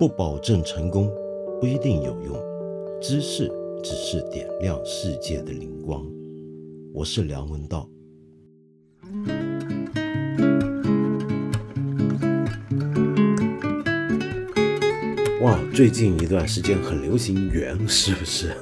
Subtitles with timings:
[0.00, 1.12] 不保证成功，
[1.60, 2.34] 不一定有用。
[3.02, 3.52] 知识
[3.84, 6.02] 只是点亮世界的灵光。
[6.94, 7.86] 我是梁文道。
[15.42, 18.56] 哇，最近一段时间很流行“圆 ”，是不是？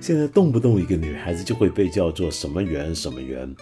[0.00, 3.54] 现在动不动一个女孩子就会被叫做什么圆什么圆。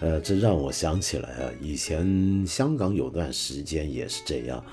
[0.00, 4.64] 呃，这让我想起来啊，以前香港有段时间也是这样。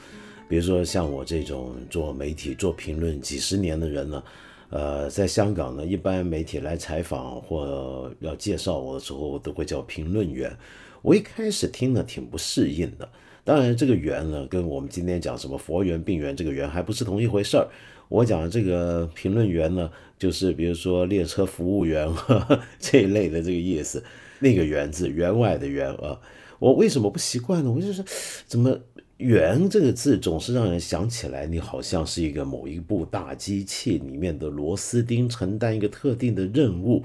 [0.48, 4.24] 比如说像我这种做媒体、做评论几十年的人呢，
[4.70, 10.56] 呃，在香港呢，一般媒体来采访或要介绍我的时候，我都会叫评论员。
[11.02, 13.08] 我一开始听了挺不适应的。
[13.44, 17.68] 当然，这个缘呢，跟我们今天讲什么佛缘、病缘这个缘还不是同一回事儿。
[18.08, 22.08] 我讲这个评论员呢，就是比如说列车服务员
[22.80, 24.04] 这一类的这个意思。
[24.40, 26.20] 那个“员”字，员外的“员”啊，
[26.60, 27.72] 我为什么不习惯呢？
[27.72, 28.04] 我就是，
[28.46, 28.78] 怎么
[29.18, 37.04] “圆”这个字总是让人想起来，你好像是一个某一部大机器里面的螺丝钉，承担一个特定的任务。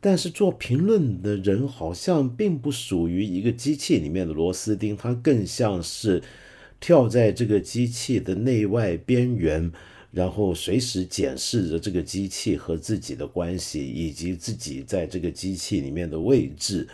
[0.00, 6.22] 但是做评论的人好像并不属于一个机器里面的螺丝钉，他更像是
[6.78, 9.72] 跳在这个机器的内外边缘。
[10.12, 16.86] 然后随时检视着这个机器和自己的关系，以及自己在这个机器里面的位置。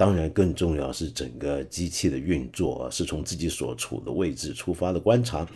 [0.00, 5.46] 当然，更重要是整个机器的运作是从自己所处的位置出发的观察。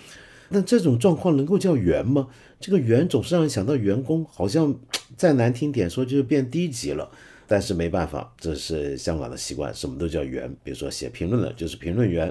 [0.51, 2.29] 那这种状况能够叫员吗？
[2.61, 4.79] 这个员总是让人想到员工，好像
[5.17, 7.11] 再难听点说就是变低级了。
[7.47, 10.55] 但是没办法，这是香港的习惯，什么都叫员。
[10.63, 12.31] 比如说写评论的，就是评论员。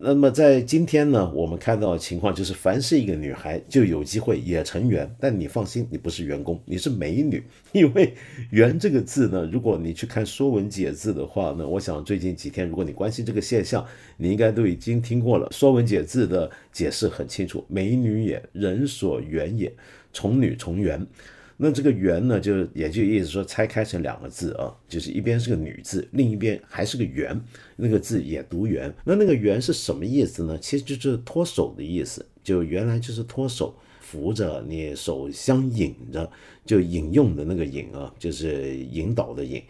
[0.00, 5.12] 那么在今天呢，我们看到的情况就是，凡是一个女孩就有机会也成员。
[5.18, 7.42] 但你放心，你不是员工，你是美女。
[7.72, 8.14] 因为
[8.50, 13.84] “员”这个字呢，如果你去看《说文解字》的话呢，我想最近几天，如果你关心这个现象，
[14.16, 15.48] 你应该都已经听过了。
[15.52, 19.72] 《说文解字》的解释很清楚：“美女也，人所缘也，
[20.12, 21.04] 从女从缘。”
[21.60, 27.38] 那这个“缘”呢，就也就意思说拆开成两个字啊，就是一边是个女字，另一边还是个“缘”，
[27.74, 28.94] 那个字也读“缘”。
[29.04, 30.56] 那那个“缘”是什么意思呢？
[30.58, 36.30] 其实就是脱手的意思，就原来就是脱手，扶着你手相引着，
[36.64, 39.60] 就引用的那个“引”啊，就是引导的“引”。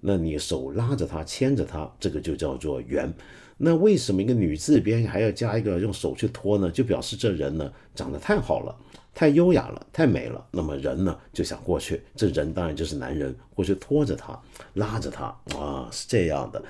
[0.00, 3.10] 那你手拉着它，牵着它，这个就叫做“缘”。
[3.56, 6.70] 那为什么一个女字边还要加一个用手去托呢？
[6.70, 8.76] 就表示这人呢长得太好了。
[9.18, 10.46] 太优雅了，太美了。
[10.52, 14.40] 那么人呢就想过去，这人当然就是男人，过去拖着她，
[14.74, 15.24] 拉着她
[15.58, 16.62] 啊，是这样的。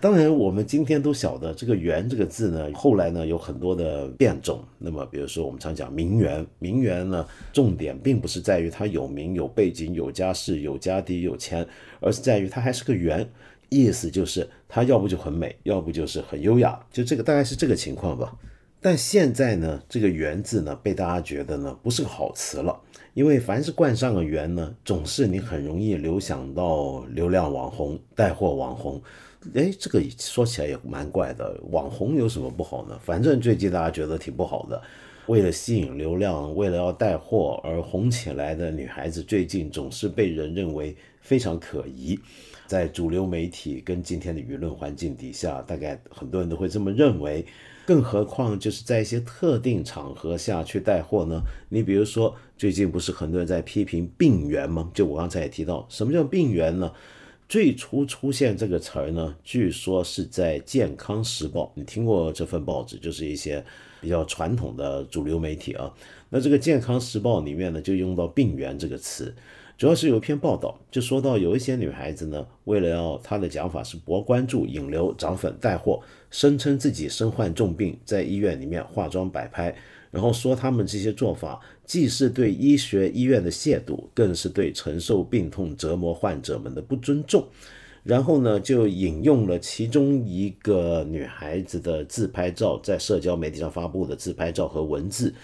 [0.00, 4.64] 当然，我们今天都晓得这个“媛”这个字呢，后来呢有很多的变种。
[4.78, 11.66] 那么，比如说我们常讲名媛，名媛呢，重点并不是在于她有名、有背景、有家世、有家底、有钱，
[12.00, 13.30] 而是在于她还是个媛，
[13.68, 18.34] 意思就是她要不就很美，要不就是很优雅，就这个大概是这个情况吧。
[18.84, 22.78] 但现在呢，这个“缘”字呢，被大家觉得呢不是个好词了，
[23.14, 29.00] 因为凡是冠上个“缘”呢，总是你很容易流想到流量网红、带货网红。
[29.54, 33.00] 哎，这个说起来也蛮怪的，网红有什么不好呢？
[33.02, 34.82] 反正最近大家觉得挺不好的，
[35.28, 42.20] 为了吸引流量，为了要带货而红起来的女孩子，最近总是被人认为非常可疑。
[42.74, 47.46] 在主流媒体跟今天的舆论环境底下，大概很多人都会这么认为。
[47.86, 51.40] 更何况就是在一些特定场合下去带货呢？
[51.68, 54.90] 你比如说，最近不是很多人在批评病源吗？
[54.92, 56.92] 就我刚才也提到，什么叫病源呢？
[57.48, 62.96] 最初出现这个词儿呢，据说是在《健康时报》，你听过这份报纸？
[62.96, 63.64] 就是一些
[64.00, 65.94] 比较传统的主流媒体啊。
[66.28, 69.32] 那这个《健康时报》里面呢，就用到病源这个词。
[69.76, 79.74] 主要是有一篇报道，就说到有一些女孩子呢，为了要她的讲法是博关注、引流、涨粉、带货，声称自己身患重病，在医院里面化妆摆拍，
[80.12, 87.44] 然后说他们这些做法既是对医学医院的亵渎，更是对承受病痛折磨患者们的不尊重。
[88.04, 95.34] 然后呢，就引用了其中一个女孩子的自拍照，在社交媒体上发布的自拍照和文字。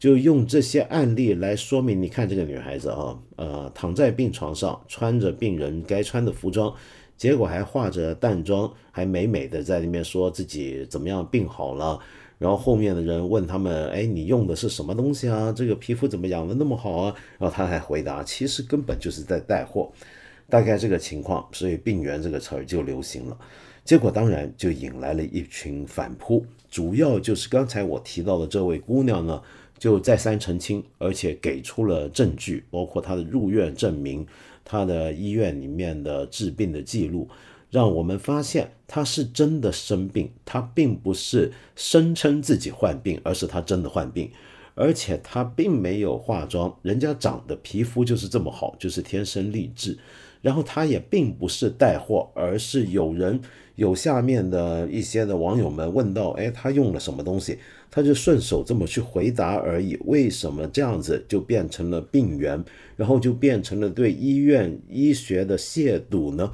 [0.00, 6.74] 就用这些案例来说明，你看这个女孩子啊，呃，躺在病床上，穿着病人该穿的服装，
[7.18, 12.00] 结果还化着淡妆，还美美的在里面说自己怎么样病好了。
[12.38, 15.52] 然后后面的人问他们，哎，你用的是什么东西啊？
[15.52, 17.14] 这个皮肤怎么养的那么好啊？
[17.38, 19.92] 然后他还回答，其实根本就是在带货，
[20.48, 23.36] 大概这个情况，所以“病源”这个词儿就流行了。
[23.84, 29.42] 结果当然就引来了一群反扑，主要就是刚才我提到的这位姑娘呢。
[29.80, 34.24] 就再三澄清，而且给出了证据，包括他的入院证明，
[34.62, 37.26] 他的医院里面的治病的记录，
[37.70, 44.30] 让我们发现他是真的生病，他并不是声称自己患病，而是他真的患病，
[44.74, 49.98] 而且他并没有化妆，人家长的皮肤就是这么好，就是天生丽质。
[50.42, 53.40] 然后他也并不是带货，而是有人
[53.74, 57.58] 有下面的一些的网友们问到，哎，他用了什么东西？
[57.90, 59.98] 他就顺手这么去回答而已。
[60.04, 62.62] 为什么这样子就变成了病源，
[62.96, 66.52] 然后就变成了对医院医学的亵渎呢？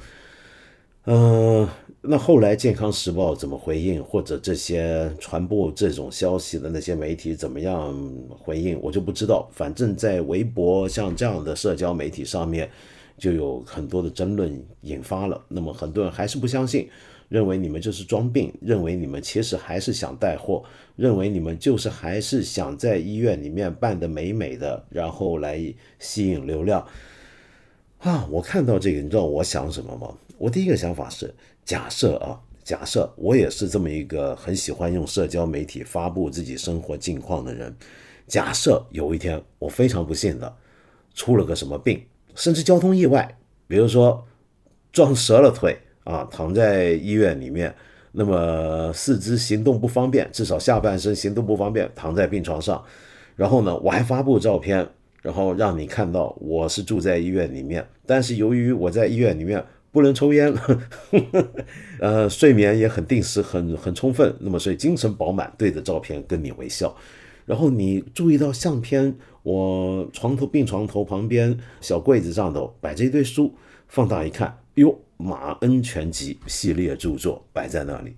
[1.05, 1.69] 嗯，
[2.01, 7.95] 那后来健康时报怎么回应，或者这些传播这种消息的那些媒体怎么样
[8.29, 9.47] 回应，我就不知道。
[9.53, 12.69] 反正，在微博像这样的社交媒体上面。
[13.17, 16.87] 就有很多的争论引发了，那么很多人还是不相信，
[17.29, 20.63] 认为你们就是装病，认为你们其实还是想带货，
[20.95, 25.59] 认为你们就是还是想在医院里面办得美美的，然后来
[25.99, 26.85] 吸引流量。
[27.99, 30.15] 啊，我看到这个，你知道我想什么吗？
[30.37, 31.33] 我第一个想法是，
[31.65, 37.75] 假设啊，假设我也是这么一个很喜欢用社交媒体发布自己生活近况的人，
[38.27, 40.55] 假设有一天我非常不幸的
[41.15, 41.99] 出了个什么病。
[42.37, 43.37] 甚至交通意外，
[43.67, 44.25] 比如说
[44.93, 47.75] 撞折了腿啊，躺在医院里面，
[48.11, 52.81] 那么四肢行动不方便，至少下半身行动不方便，躺在病床上。
[53.35, 54.87] 然后呢，我还发布照片，
[55.23, 57.85] 然后让你看到我是住在医院里面。
[58.05, 60.53] 但是由于我在医院里面不能抽烟，
[61.99, 66.95] 呃，睡眠也很定时，很很充分，那么所以精神饱满，对着照片跟你微笑。
[67.45, 69.15] 然后你注意到相片，
[69.47, 73.53] 我床头病床头旁边小柜子上头摆着一堆书，
[73.87, 78.13] 放大一看，哟，马恩全集系列著作摆在那里。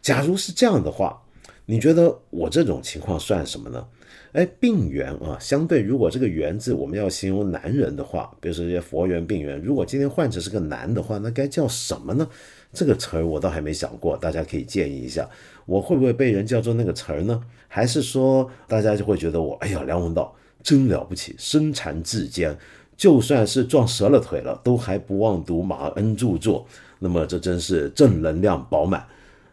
[0.00, 1.24] 假如是这样的话，
[1.66, 3.86] 你觉得我这种情况算什么呢？
[4.32, 12.26] 哎，病源啊，相对如果这个源字我们要形容男人的话，比如说这些佛缘病源，如果今天患者是个男的话，那该叫什么呢？
[12.72, 15.28] 这个词儿我倒还没想过，大家可以建议一下。
[15.66, 17.42] 我会不会被人叫做那个词儿呢？
[17.68, 22.56] 还是说大家就会觉得我，哎呀，梁文道真了不起，身残志坚，
[22.96, 26.66] 就算是撞折了腿了，都还不忘读马恩著作。
[26.98, 29.06] 那么这真是正能量饱满。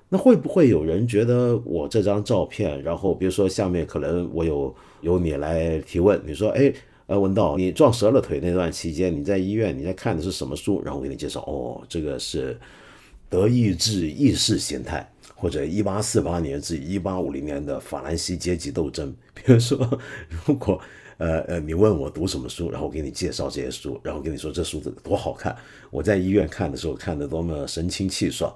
[0.09, 6.71] 那会不会有人觉得我这张照片，然后比如说下面可能我有由你来提问，你说，哎，
[7.07, 10.81] 呃，文道，你撞折了腿那段期间，你在医院你在看的是什么书？
[10.83, 12.59] 然后我给你介绍，哦，这个是
[13.29, 15.11] 德意志意识形态。
[15.41, 19.97] 或者一八四八年至一八五零年的法兰西阶级斗争， 比如说，
[20.45, 20.77] 如果
[21.19, 25.55] 呃呃你问我读什么书，然后我给你介绍这些书，然后跟你说这书子多好看，
[25.91, 28.51] 我在医院看的时候看的多么神清气爽，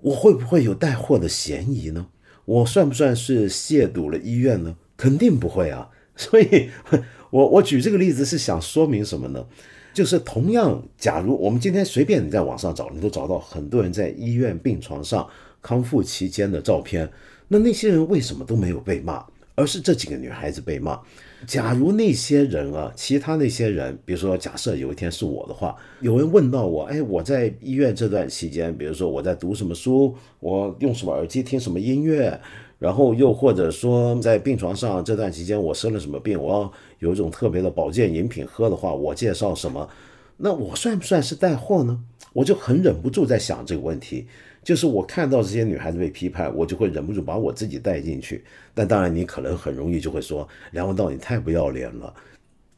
[0.00, 2.06] 我会不会有带货的嫌疑呢？
[2.44, 4.76] 我算不算是亵渎了医院呢？
[4.96, 5.88] 肯定不会啊！
[6.14, 6.70] 所以，
[7.30, 9.46] 我我举这个例子是想说明什么呢？
[9.94, 15.26] 就是同样，假如我们今天随便你在网上找，你都找到很多人在医院病床上。
[15.62, 17.08] 康复期间的照片，
[17.46, 19.24] 那那些人为什么都没有被骂，
[19.54, 20.98] 而是这几个女孩子被骂？
[21.46, 32.40] 假如那些人啊，其他那些人，比如说假设有一天是我的话，有人问到我，哎，我在医院这段期间，比如说我在读什么书，我用什么耳机听什么音乐，
[32.78, 39.88] 然后又或者说在病床上这段期间我生了什么病，我要有一种特别的保健饮品喝的话，我介绍什么？
[40.36, 42.00] 那我算不算是带货呢？
[42.32, 44.26] 我就很忍不住在想这个问题。
[44.64, 48.44] 就是我看到这些女孩子被批判，我就会忍不住把我自己带进去。
[48.72, 52.14] 但当然，你可能很容易就会说：“梁文道，你太不要脸了！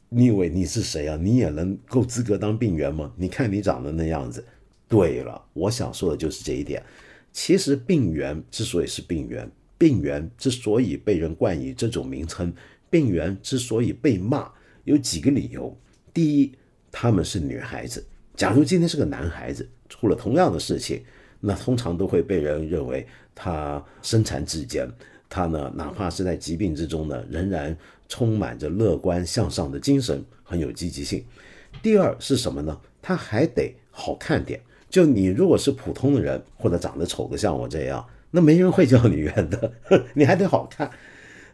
[0.09, 1.19] 你以为你是谁啊？
[1.21, 3.13] 你也能够资格当病源吗？
[3.17, 4.43] 你看你长得那样子。”
[4.89, 6.83] 对了，我想说的就是这一点。
[7.33, 12.55] 其实病源之所以是病源，病源之所以被人冠以这种名称，
[12.89, 14.51] 病源之所以被骂，
[14.85, 15.77] 有几个理由。
[16.15, 16.53] 第一，
[16.91, 18.07] 他们是女孩子。
[18.35, 21.03] 假如今天是个男孩子，出了同样的事情。
[21.47, 24.89] 那通常都会被人认为他身残志坚，
[25.29, 27.77] 他呢，哪怕是在疾病之中呢，仍然
[28.09, 31.23] 充满着乐观向上的精神，很有积极性。
[31.83, 32.81] 第二是什么呢？
[33.03, 34.59] 他还得好看点。
[34.89, 39.73] 就你如果是普通的人，或者长得丑的像我这样，那没人会叫你圆的，
[40.15, 40.91] 你还得好看。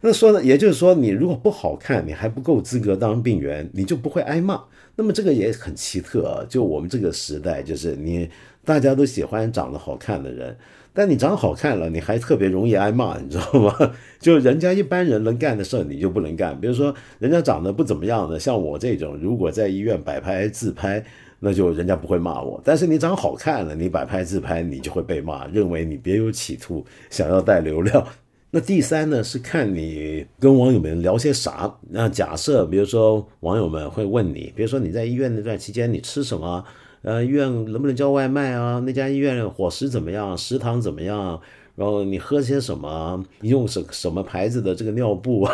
[0.03, 4.63] 那说呢，也就是说，你如果不好看，你还不够资格当病员，你就不会挨骂。
[4.97, 8.31] 那么这个也很奇特啊，就我们这个时代，就是你。
[8.65, 10.57] 大家都喜欢长得好看的人，
[10.93, 13.93] 但你长好看了，你还特别容易挨骂，你知道吗？
[14.21, 16.61] 就人家一般人能干的事儿，你就不能干。
[16.61, 21.03] 比如说，人家长得不怎么样的，像我这种，如果在医院摆拍自拍，
[21.41, 22.61] 那就人家不会骂我。
[22.63, 28.07] 但是你长好看了，你摆拍自拍，你就会被骂，认为你别有企图，想要带流量。
[28.53, 31.73] 那第三呢，是看你跟网友们聊些啥。
[31.89, 36.65] 那假设，比如说网友们会问你，比如说你在医院那段期间，你吃什么？
[37.03, 38.83] 呃，医院能不能叫外卖啊？
[38.85, 40.37] 那家医院伙食怎么样？
[40.37, 41.41] 食堂怎么样？
[41.77, 43.25] 然后你喝些什么？
[43.41, 45.49] 用什什么牌子的这个尿布？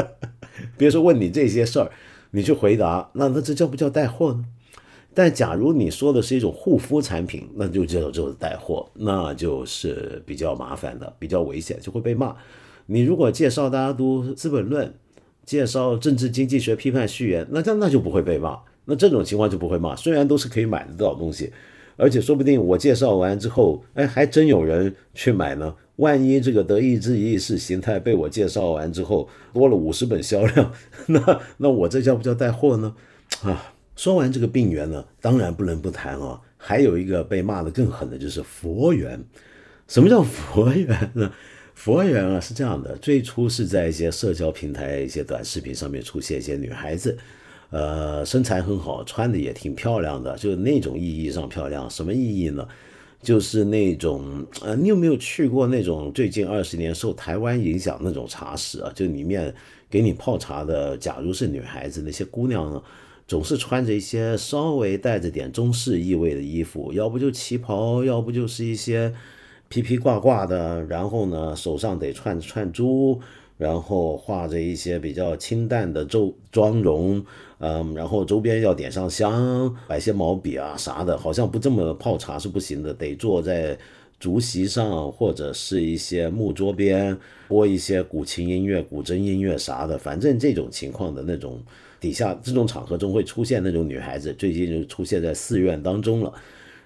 [0.76, 1.90] 别说问你这些事儿，
[2.32, 4.44] 你去回答，那那这叫不叫带货呢？
[5.14, 12.36] 但假如你说的是一种护肤产品，那就叫就是带货，那就是比较麻烦的，比较危险，就会被骂。
[12.86, 14.88] 你如果介绍大家读《资本论》，
[15.46, 18.58] 介绍政治经济学批判序言，那那那就不会被骂。
[18.84, 21.52] 那这种情况就不会骂，虽然都是可以买得到东西，
[21.96, 25.74] 而且说不定我介绍完之后，哎，还真有人去买呢。
[25.96, 30.72] 万一这个德意志意识形态被我介绍完之后多了五十本销量，
[31.06, 32.96] 那那我这叫不叫带货呢？
[33.42, 39.22] 啊，说完这个病源呢，当然不能不谈啊，还有一个被骂的更狠的就是佛缘。
[39.86, 41.32] 什么叫佛缘呢？
[41.74, 47.16] 佛缘啊是这样的，最初是在一些社交平台、一些短视频上面出现一些女孩子，
[47.74, 51.90] 呃，身材很好，穿的也挺漂亮的，就那种意义上漂亮。
[51.90, 52.64] 什么意义呢？
[53.20, 58.92] 就是那种，呃，你有没有去过那种最近二十年受台湾影响那种茶室啊？
[58.94, 59.52] 就里面
[59.90, 62.80] 给你泡茶的，假如是女孩子，那些姑娘呢，
[63.26, 69.12] 总是穿着一些稍微带着点中式意味的衣服，要不就旗袍，要不就是一些
[69.68, 73.20] 披披挂挂的，然后呢，手上得串串珠。
[73.56, 77.24] 然后画着一些比较清淡的妆妆容，
[77.66, 83.74] 嗯，然后周边要点上香，摆些毛笔啊啥的，好像不这么泡茶是不行的，得坐在
[84.20, 87.16] 竹席上或者是一些木桌边，
[87.48, 91.58] 播一些古琴音乐、古筝音乐啥的，反正这种情况的那种
[91.98, 96.30] 底下这种场合中会出现那种女孩子，最近就出现在寺院当中了。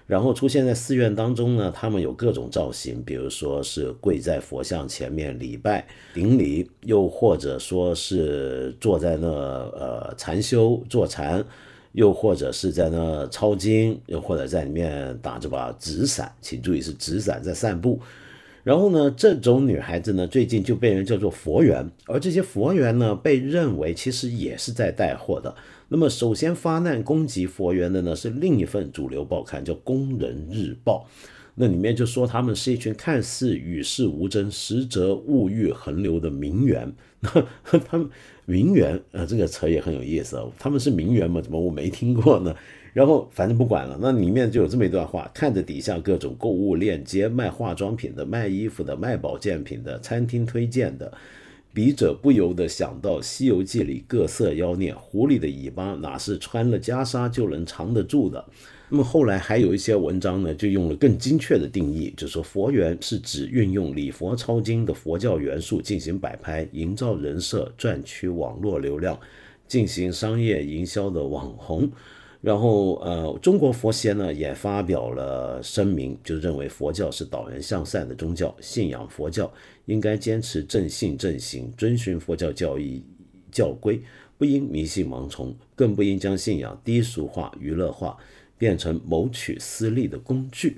[0.09, 11.45] 然后出现在寺院当中呢，他们有各种造型，比如说是跪在佛像前面礼拜顶礼，又或者说是坐在那呃禅修坐禅，
[11.91, 17.99] 又或者是在那抄经，又或者在里面打着把纸伞，请注意是纸伞在散步。
[18.63, 25.53] 然后呢，这种女孩子呢，最近就被人叫做佛缘，而这些佛缘呢，被认为其实也是在带货的。
[25.89, 31.07] 那么，首先发难攻击佛缘的呢，是另一份主流报刊，叫《工人日报》。
[31.55, 36.93] 那里面就说他们是一群看似与世无争，实则物欲横流的名媛。
[37.21, 38.07] 他们
[38.45, 40.51] 名媛，呃，这个词也很有意思哦。
[40.57, 41.41] 他们是名媛吗？
[41.41, 42.55] 怎么我没听过呢？
[42.93, 51.11] 然后反正不管了，那里面就有这么一段话：看着底下各种购物链接，卖化妆品的、卖衣服的、卖保健品的、餐厅推荐的。
[51.71, 58.43] 笔者不由得想到《西游记》里各色妖孽，狐狸的尾巴哪是穿了袈裟就能藏得住的？
[58.89, 69.17] 那么后来还有一些文章呢，就用了更精确的定义，就说佛缘是指运用礼佛抄经的佛教元素进行摆拍，营造人设，赚取网络流量，
[69.67, 71.87] 进行商业营销的网红。
[72.41, 79.51] 然后，呃，中国佛协呢也发表了声明，就认为佛教是导人向善的宗教，信仰佛教
[79.87, 83.03] 应该坚持正信正行，遵循佛教教义
[83.51, 84.01] 教规，
[84.37, 88.17] 不应迷信盲从，更不应将信仰低俗化、娱乐化，
[88.57, 90.77] 变成谋取私利的工具。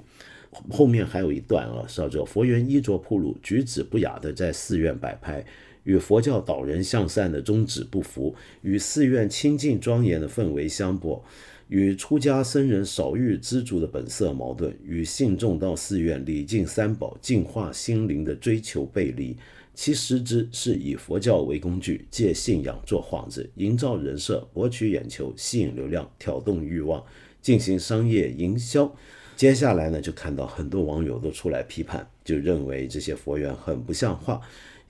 [0.72, 5.46] 后面还有一段啊，叫做佛缘衣着铺路，举止不雅的在寺院摆拍。
[5.84, 11.22] 与佛教导人向善的宗旨不符，与寺院清净庄严的氛围相悖，
[11.70, 19.36] 与出家僧人少欲知足的本色矛盾，与信众到寺院礼敬三宝、净化心灵的追求背离。
[19.74, 27.02] 其实质是以佛教为工具，借信仰做幌子，营造人设，博取眼球，吸引流量，挑动欲望，
[27.42, 28.94] 进行商业营销。
[29.38, 34.42] 接下来呢，就看到很多网友都出来批判，就认为这些佛缘很不像话。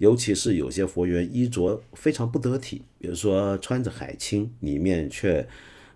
[0.01, 5.47] 尤其是有些佛缘衣着非常不得体，比如说穿着海青，里面却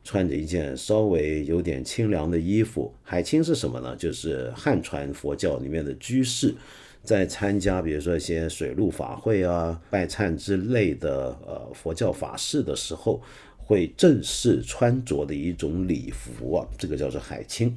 [0.03, 2.93] 穿着一件稍微有点清凉的衣服。
[3.01, 3.95] 海青是什么呢？
[3.95, 6.53] 就是汉传佛教里面的居士，
[7.01, 13.19] 在参加比如说一些水陆法会啊、拜忏之类的呃佛教法事的时候，
[13.57, 17.75] 会正式穿着的一种礼服啊，这个叫做海青。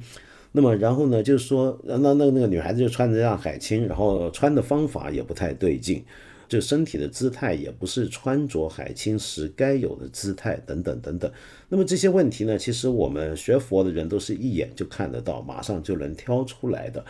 [0.51, 6.03] 那么，然后呢，就是说，那那那个女孩子就穿着这样海青，然后穿的方法也不太对劲，
[6.47, 11.31] 就身体的姿态也不是穿着海青时该有的姿态，等等等等。
[11.69, 17.05] 那么这些问题呢，其实我们学佛的人都是一眼就看得到，马上就能挑出来的。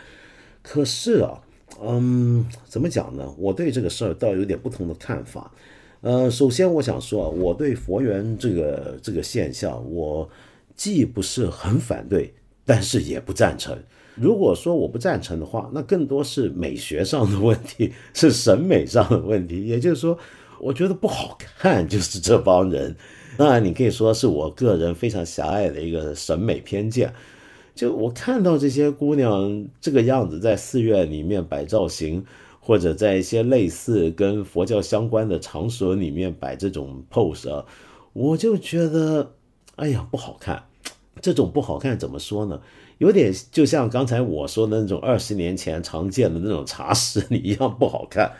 [0.62, 1.40] 可是啊，
[1.82, 3.34] 嗯，怎么讲呢？
[3.38, 5.50] 我对这个事儿倒有点不同的看法。
[6.02, 10.28] 呃，首先我想说啊，我对佛缘这个这个现象，我
[10.76, 12.34] 既不是很反对。
[12.70, 13.76] 但是也不赞成。
[14.14, 19.64] 如果说我不赞成的话，那更多是美学上的问题，是审美上的问题。
[19.64, 20.16] 也就是说，
[20.60, 22.94] 我觉得不好看，就是这帮人。
[23.36, 27.12] 当然，你可以说是我个人非常狭隘的一个审美偏见。
[27.74, 32.24] 就我看到这些姑娘这个样子，在寺院里面摆造型，
[32.60, 37.66] 或者在一些类似跟佛教相关的场所里面摆这种 pose 啊，
[38.12, 39.32] 我就觉得，
[39.74, 40.62] 哎呀，不好看。
[41.20, 42.60] 这种不好看怎么说呢？
[42.98, 48.32] 有点就像刚才我说的那种二十年前常见的那种茶室里一样不好看，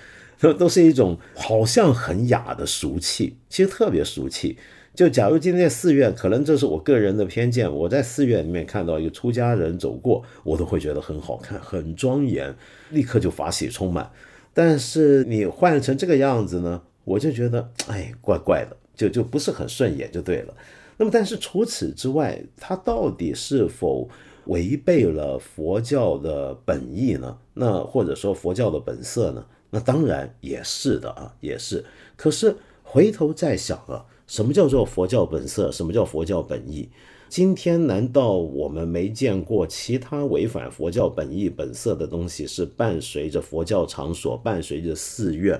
[0.58, 4.58] 都是一种好像很雅的俗气，其实特别俗气。
[4.92, 12.54] 就假如今天寺院，可能这是我个人的偏见，我在寺院里面看到一个出家人走过，我都会觉得很好看、很庄严，
[12.90, 14.10] 立刻就法喜充满。
[14.52, 20.54] 但是你换成这个样子呢，我就觉得哎，怪怪的，就就不是很顺眼，就对了。
[21.00, 24.06] 那么，但是除此之外，它到底是否
[24.48, 27.38] 违背了佛教的本意呢？
[27.54, 29.42] 那或者说佛教的本色呢？
[29.70, 31.82] 那当然也是的啊，也是。
[32.16, 34.04] 可是回头再想啊。
[34.26, 35.72] 什么叫做佛教本色？
[35.72, 36.90] 什么叫佛教本意？
[37.30, 45.58] 今天难道我们没见过其他违反佛教本意本色的东西是伴随着佛教场所、伴随着寺院、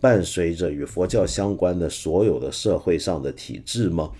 [0.00, 4.12] 伴随着与佛教相关的所有的社会上的体制吗？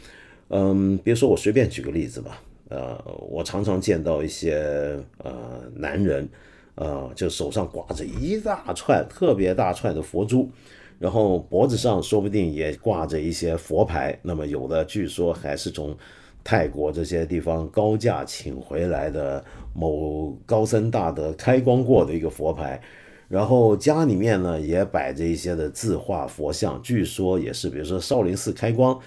[0.49, 2.43] 嗯，比如说我随便举个例子吧。
[2.71, 6.29] 呃，我常常见到一些呃男人，
[6.75, 10.51] 呃，就手上挂着一大串特别大串的佛珠。
[10.99, 15.97] 然后脖子上说不定也挂着一些佛牌，那么有的据说还是从
[16.43, 22.81] 泰国这些地方高价请回来的某高僧大德开光过的一个佛牌，
[23.29, 28.99] 然后家里面呢也摆着一些的字画佛像，据说也是，比如说少林寺开光，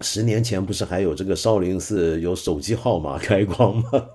[0.00, 4.08] 十年前不是还有这个少林寺有手机号码开光吗？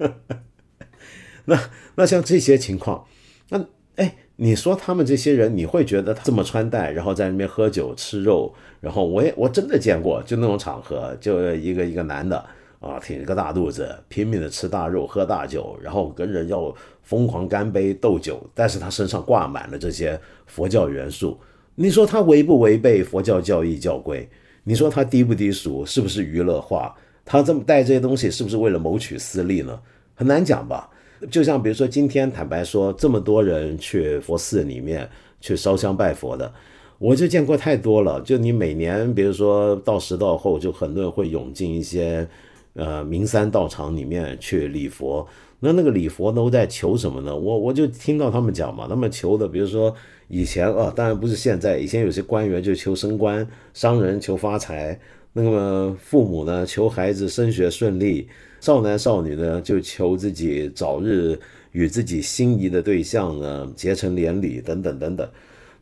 [1.46, 1.60] 那
[1.96, 3.06] 那像这些情况，
[3.50, 4.16] 那哎。
[4.42, 12.38] 你说他们这些人，你会觉得他这么穿戴，然后在那边喝酒吃肉，然后我也我真的见过，就那种场合，就一个一个男的
[12.80, 20.18] 啊，挺着个大肚子，拼命的吃大肉喝大酒，然后跟人要疯狂干杯斗酒，但是他身上挂满了这些
[20.48, 21.38] 佛教元素，
[21.76, 24.30] 你说他违不违背佛教教义教规？
[24.70, 25.84] 你说他低不低俗？
[25.84, 26.96] 是不是娱乐化？
[27.26, 29.80] 他这么带这些东西，是不是为了谋取私利呢？
[30.14, 30.88] 很难讲吧。
[31.32, 35.10] 就像比如说，今天坦白说，这么多人去佛寺里面
[35.42, 36.54] 去烧香拜佛的，
[37.00, 38.22] 我就见过太多了。
[38.22, 42.28] 就你每年，比如说到时到后，就很多人会涌进一些
[42.76, 45.28] 呃名山道场里面去礼佛。
[45.62, 47.36] 那那个礼佛都在求什么呢？
[47.36, 49.94] 我我就听到他们讲嘛，他们求的，比如说
[50.30, 54.98] 以前啊，当然不是现在，以前有些官员就求升官，商人求发财，
[55.34, 58.28] 那么父母呢求孩子升学顺利。
[58.62, 61.38] 少男少女呢，就求自己早日
[61.72, 65.30] 与自己心仪的对象呢结成连理，等等等等。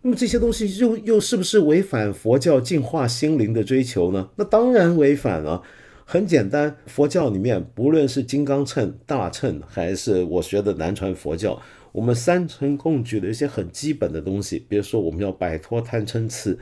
[0.02, 4.30] 那么这些东西又又是不是违反佛教净化心灵的追求呢？
[4.36, 5.62] 那当然违反了。
[6.10, 16.58] 很简单，佛教里面不论是金刚乘、大乘，还是我学的南传佛教，我们三乘共举的一些很基本的东西，比如说我们要摆脱贪嗔痴。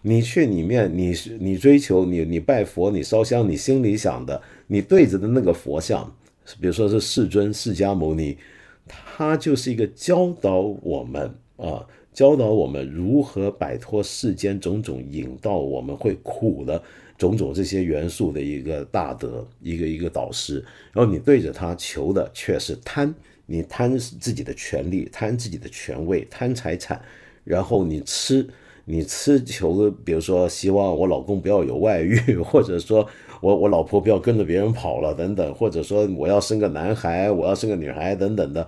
[0.00, 6.10] 你去里面，你你追求你你拜佛，你烧香，你心里想的，你对着的那个佛像，
[6.58, 8.38] 比如说是世尊释迦牟尼，
[8.86, 16.82] 他就是一个教导我们啊，教导我们如何摆脱世间种种引到我们会苦的
[17.18, 20.64] 种种这些元素的一个大德，一个一个导师。
[20.92, 23.14] 然后你对着他求的却是贪，
[23.46, 27.00] 你贪自己的权利，贪自己的权位，贪财产，
[27.44, 28.46] 然后你吃。
[28.88, 33.04] 你吃求，比如说希望我老公不要有外遇，或者说
[33.40, 38.64] 我我老婆不要跟着别人跑了等等，或者说我要生个男孩，我要生个女孩等等的。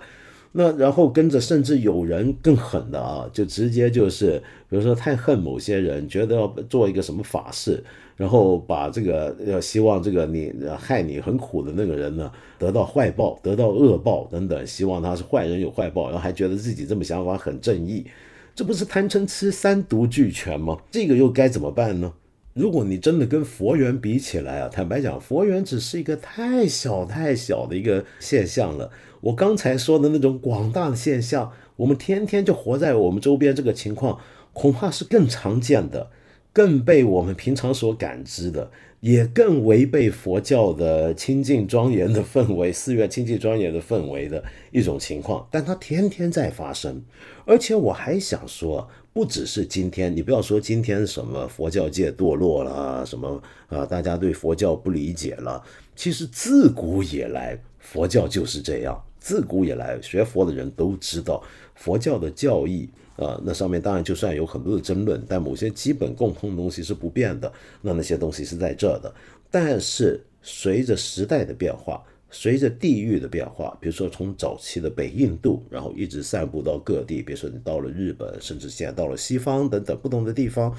[0.51, 4.37] 那然后跟着，甚至有人更狠的啊，就直接就是，
[4.69, 7.81] 比如说太恨某些人，觉得要做一个什么法事，
[8.19, 18.05] 然后把这个要希望这个你害你很苦的那个人呢得到坏报，得到恶报等等，希望他是坏人有坏报，然后还觉得自己这么想法很正义。
[18.53, 20.77] 这不是贪嗔痴三毒俱全吗？
[20.91, 22.11] 这个又该怎么办呢？
[22.55, 28.91] 如果你真的跟佛缘比起来啊，坦白讲，佛缘只是一个太小太小的一个现象了。
[29.21, 34.19] 我刚才说的那种广大的现象，我们天天就活在我们周边，这个情况
[34.51, 36.09] 恐怕是更常见的，
[36.53, 38.71] 更被我们平常所感知的。
[39.01, 47.01] 也更违背佛教的清净庄严的氛围，寺院清净庄严的氛围的一种情况，但它天天在发生。
[47.45, 55.63] 而且我还想说，不只是今天，你不要说今天什么佛教界堕落了，什么啊，大家对佛教不理解了。
[55.95, 59.01] 其实自古以来，佛教就是这样。
[59.17, 61.41] 自古以来，学佛的人都知道
[61.73, 62.89] 佛教的教义。
[63.19, 67.51] 啊，那上面当然就算有很多的争论，但某些基本共通的东西是不变的。
[67.81, 69.13] 那那些东西是在这的，
[69.51, 72.01] 但是随着时代的变化，
[72.31, 80.73] 随着地域的变化，比如说从早期的北印度，然后一直散布到各地，比如说你到了日本，甚至现在到了西方等等不同的地方，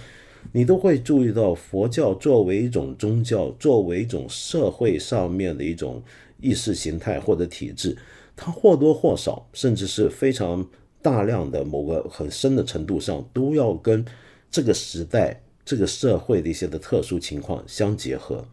[0.53, 6.03] 你都会注意到佛教作为一种宗教，作为一种社会上面的一种
[6.41, 7.95] 意识形态或者体制，
[8.35, 10.67] 它或多或少，甚至是非常
[11.03, 14.05] 大量的某个很深的程度上，都要跟
[14.51, 18.45] 这个时代、这个社会的一些的特殊情况相结合。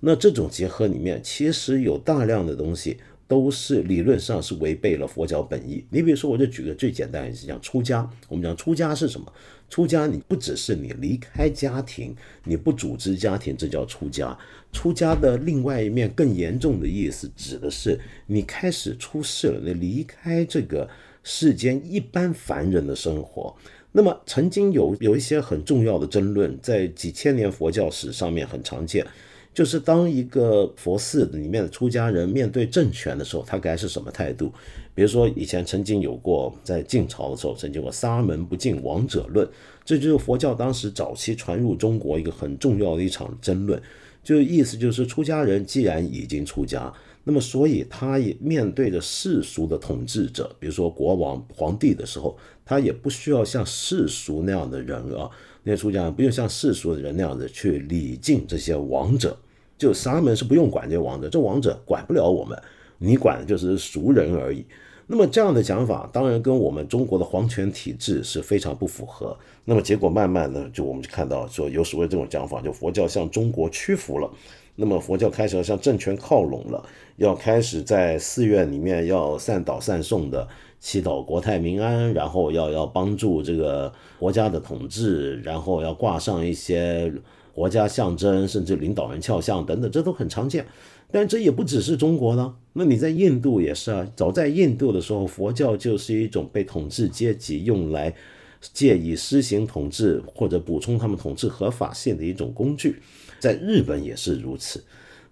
[0.00, 5.84] 那这种结合里面，其实有大量的东西都是理论上是违背了佛教本意。
[5.90, 8.08] 你比如说，我就举个最简单的例子，讲出家。
[8.28, 9.32] 我们讲出家是什么？
[9.68, 14.38] 出家你不只是你离开家庭，你不组织家庭，这叫出家。
[14.72, 20.88] 出家的另外一面更严重的意思，指的是你开始出世了，你离开这个
[21.22, 23.54] 世间一般凡人的生活。
[23.92, 29.06] 那么曾经有有一些很重要的争论，在几千年佛教史上面很常见。
[29.54, 34.52] 就是当一个佛寺里面的出家人面对政权的时候，他该是什么态度？
[34.94, 39.48] 比如说，以前曾经有过在晋朝的时候，曾经过沙门不进王者论，
[39.84, 43.80] 这就是佛教当时早期传入中国一个很重要的一场争论。
[44.22, 46.92] 就意思就是，出家人既然已经出家，
[47.28, 55.28] 那么所以他也面对着世俗的统治者，比如说国王、皇帝的时候，他也不需要像世俗那样的人啊，
[55.62, 59.36] 那些出家人不用像世俗的人那样子去礼敬这些王者。
[59.76, 62.58] 就沙门是不用管这些王者，这王者管不了我们，
[62.96, 64.64] 你管的就是俗人而已。
[65.06, 69.36] 那么这样的讲法，当然跟我们中国的皇权体制是非常不符合。
[69.66, 74.30] 那么结果慢慢的，就我们就看到说有所谓这种讲法，就佛教向中国屈服了。
[74.78, 76.82] 那么佛教开始要向政权靠拢了，
[77.16, 80.48] 要开始在寺院里面要散导散诵的
[80.80, 87.12] 祈祷国泰民安，然后要要帮助这个国家的统治，然后要挂上一些。
[87.54, 90.64] 国家象征，甚至领导人肖像等等，这都很常见。
[91.10, 92.54] 但这也不只是中国呢。
[92.74, 94.06] 那你在印度也是啊。
[94.14, 98.14] 早在印度的时候，佛教就是一种被统治阶级用来
[98.60, 103.02] 借以施行统治或者补充他们统治合法性的一种工具。
[103.38, 104.82] 在日本也是如此。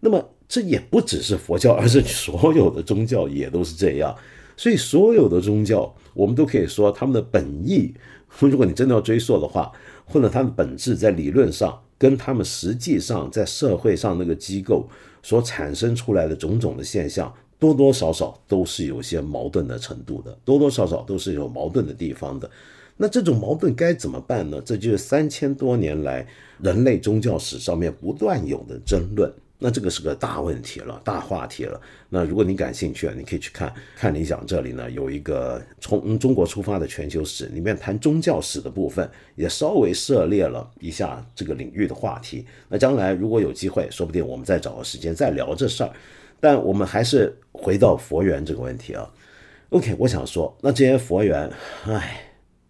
[0.01, 4.17] 那么这也不只是佛教，而是所有的宗教也都是这样。
[4.57, 7.95] 所以所有的宗教，我们都可以说他们的本意，
[8.39, 9.73] 如果你真的要追溯的话，
[10.05, 11.83] 或者它的本质在理论上。
[11.99, 14.87] 跟他们实际上在社会上那个机构
[15.23, 22.51] 所产生出来的种种的现象，多多少少都是有些矛盾的程度的，多多少少都是有矛盾的地方的。
[22.97, 24.61] 那这种矛盾该怎么办呢？
[24.65, 26.27] 这就是三千多年来
[26.63, 29.33] 人类宗教史上面不断有的争论。
[29.59, 31.81] 那这个是个大问题了，大话题了。
[32.11, 42.45] 那如果你感兴趣啊，你可以去看看理想这里呢有一个从中国出发的全球史，里面谈宗教史的部分也稍微涉猎了一下这个领域的话题。
[42.69, 45.91] 那将来如果有机会，说不定我们再找个时间再聊这事儿。
[46.39, 49.11] 但我们还是回到佛缘这个问题啊。
[49.71, 51.51] OK，我想说，那这些佛缘，
[51.87, 52.21] 唉，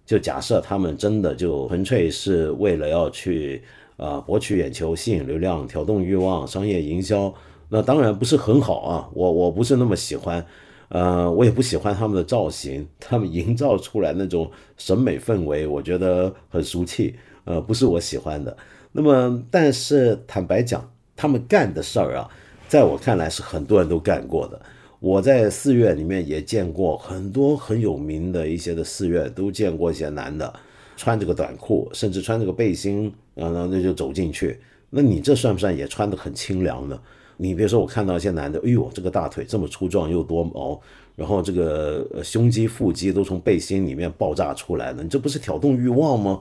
[0.06, 3.62] 就假设他们真的就纯粹是为了要去。
[3.98, 7.32] 啊，博取眼球、吸引流量、挑动欲望、商业营销，
[7.70, 9.08] 那当然不是很好啊。
[9.14, 10.44] 我我不是那么喜欢，
[10.90, 18.54] 呃，我也不喜欢他们的造型，他们营造出来那种审美氛围，我觉得很俗气，呃，不是我喜欢的。
[18.92, 22.28] 那么，但是坦白讲，他们干的事儿啊，
[22.68, 24.60] 在我看来是很多人都干过的。
[24.98, 30.52] 我在寺院里面也见过很多很有名的一些的寺院，都见过一些男的。
[30.96, 34.58] 穿这个短裤，甚至穿这个背心，然后那就走进去。
[34.88, 36.98] 那你这算不算也穿得很清凉呢？
[37.36, 40.80] 你比如说，我看到一些男的，哎呦，这个大腿这么粗壮又多毛，
[41.14, 46.40] 然后这个胸肌、腹肌都从背心里面爆炸出来了， 你这不是挑动欲望吗？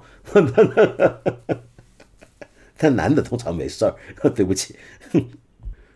[2.78, 3.94] 但男的通常没事儿，
[4.30, 4.74] 对不起，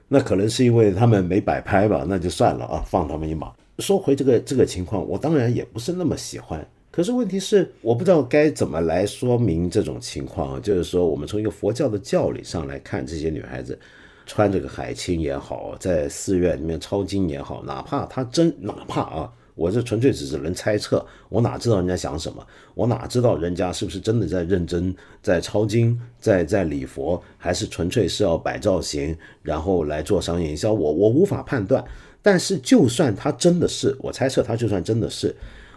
[0.09, 3.53] 那可能是因为他们没摆拍吧，那就算了啊，放他们一马。
[3.77, 6.67] 说回这个这个情况，我当然也不是那么喜欢。
[6.91, 10.61] 可是问题是，我不知道该怎么来说明这种情况。
[10.61, 13.77] 就是说，我们从一个佛教的教理上来看，这些女孩子
[14.25, 22.47] 穿这个海青也好，在寺院里面抄经也好，哪怕她真，哪怕啊，我这纯粹只是能猜测，我哪知道人家想什么？
[22.73, 30.71] 我哪知道人家是不是真的在认真在抄经，在在礼佛，还是纯粹是要摆造型，然后来做商业营销？
[30.71, 31.83] 我我无法判断。
[32.21, 35.35] 但是，就算他真的是，我猜测他就算真的是，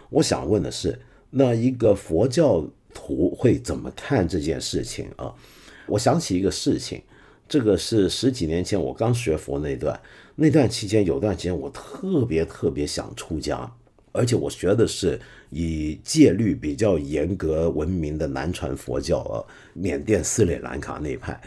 [0.09, 0.97] 我想问的是。
[1.31, 5.33] 那一个佛教徒会怎么看这件事情啊？
[5.87, 7.01] 我想起一个事情，
[7.53, 10.01] 这个是十几年前我刚学佛那段，
[10.33, 13.71] 那段期间有段时间我特别特别想出家，
[14.11, 21.39] 而且我学的是以戒律比较严格闻名的南传佛教啊，缅甸斯里兰卡那一派。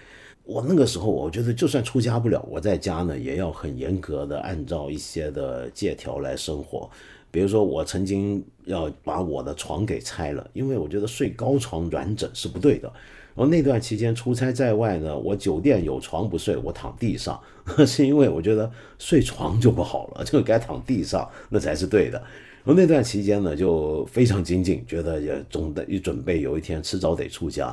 [0.45, 6.89] 我那个时候，我觉得就算出家不了，我在家呢也要很严格的按照一些的戒条来生活。
[7.33, 12.93] 比如说，我曾经要把我的床给拆了，因为我觉得睡高床软枕是不对的。
[13.37, 17.39] 然后那段期间出差在外呢，我酒店有床不睡，我躺地上，
[17.87, 22.19] 是因为我觉得睡床就不好了，就该躺地上，那才是对的。
[22.65, 27.73] 然后那段期间呢，就非常精进，觉得也总得一准备有一天迟早得出家。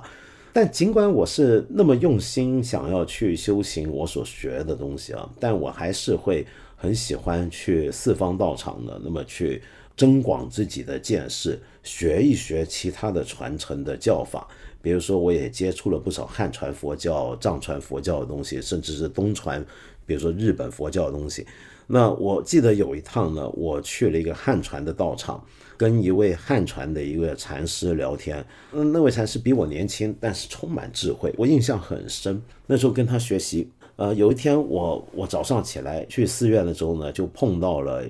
[0.51, 6.45] 但尽管我是那么用心想要去修行我所学的东西啊，但我还是会
[6.75, 9.61] 很喜欢去四方道场的，那么去
[9.95, 14.45] 增广自己的见识，学一学其他的传承的教法。
[14.83, 19.65] 比如说，我也接触了不少汉传佛教、藏传佛教的东西，甚至是东传，
[20.05, 21.47] 比如说日本佛教的东西。
[21.87, 25.41] 那我记得有一趟呢，我去了一个汉传的道场，
[25.77, 28.45] 跟一位汉传的一个禅师聊天。
[28.73, 32.41] 嗯，那位禅师比我年轻，但是充满智慧，我印象很深。
[32.67, 38.03] 那时候跟他学习，呃，有一天我我早上起来去寺院的时候呢，就碰到了，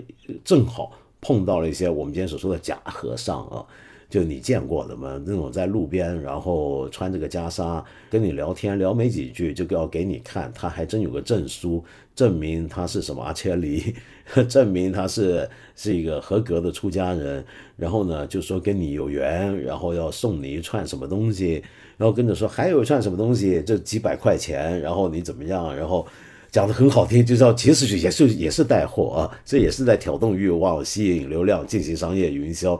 [0.43, 3.63] 正好碰到了一些我们今天所说的假和尚啊。
[4.13, 5.19] 就你见过的吗？
[5.25, 13.81] 那种在路边，然后穿着个袈裟跟你聊天，聊没几句就要给你看，他还真有个证书，证明他是什么阿切离，
[14.47, 17.43] 证明他是 是一个合格的出家人。
[17.75, 21.63] 然后呢，就说跟你有缘，然后要送你一串什么东西，
[21.97, 25.75] 然后跟着说还有一串什么东西，这几百块钱，然后你怎么样？
[25.75, 26.05] 然后
[26.51, 32.79] 讲的很好听，就知道其实也是也是带货啊，这也是在挑动欲望、吸引流量、进行商业营销。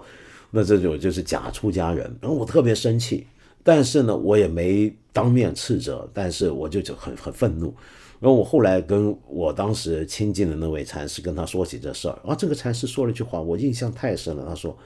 [0.55, 3.25] 那这种就是假出家人，然后我特别生气，
[3.63, 7.73] 但是呢，我也没当面斥责，但是我就就很很愤怒。
[8.19, 14.45] 然后我后来跟我当时亲近的那位禅师跟他说起这事儿，啊，这个禅师说了一句话，我印象太深了。
[14.47, 14.77] 他说：“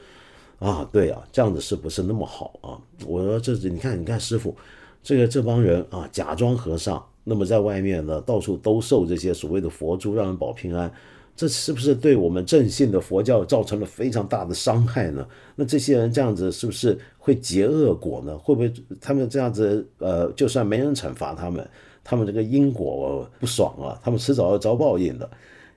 [0.57, 4.55] 啊，对啊，这样子是不是那么好啊？”我说：“这你看，你看师傅，
[5.03, 10.89] 这个这帮人啊，假装和尚，那么在外面呢，到处兜售这些所谓的佛珠，让人保平安。”
[11.37, 15.23] 这是不是对我们正信的佛教造成了非常大的伤害呢？
[15.55, 18.35] 那这些人这样子是不是会结恶果呢？
[18.35, 21.69] 会不会他们这样子，呃，就算没人惩罚他们，
[22.03, 25.29] 他们这个因果不爽啊，他们迟早要遭报应的。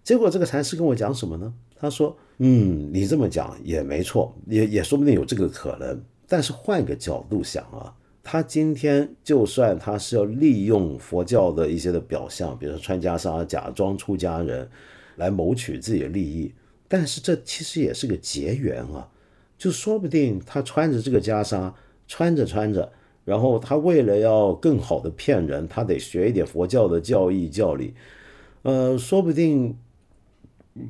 [0.03, 1.53] 结果这个禅师跟我讲什么呢？
[1.77, 6.03] 他说：“嗯，你这么讲也没错，也也说不定有这个可能。
[6.27, 7.92] 但是换个角度想啊，
[8.23, 14.66] 他今天就算他是要利用佛教的一些的表象，比如说穿袈裟、假装出家人。”
[15.16, 16.53] 来谋取自己的利益，
[16.88, 19.09] 但是这其实也是个结缘啊，
[19.59, 21.73] 就说不定他穿着这个袈裟，
[22.09, 22.92] 穿着穿着，
[23.25, 27.94] 然后他为了要更好的骗人，他得学一点佛教的教义教理，
[28.62, 29.77] 呃，说不定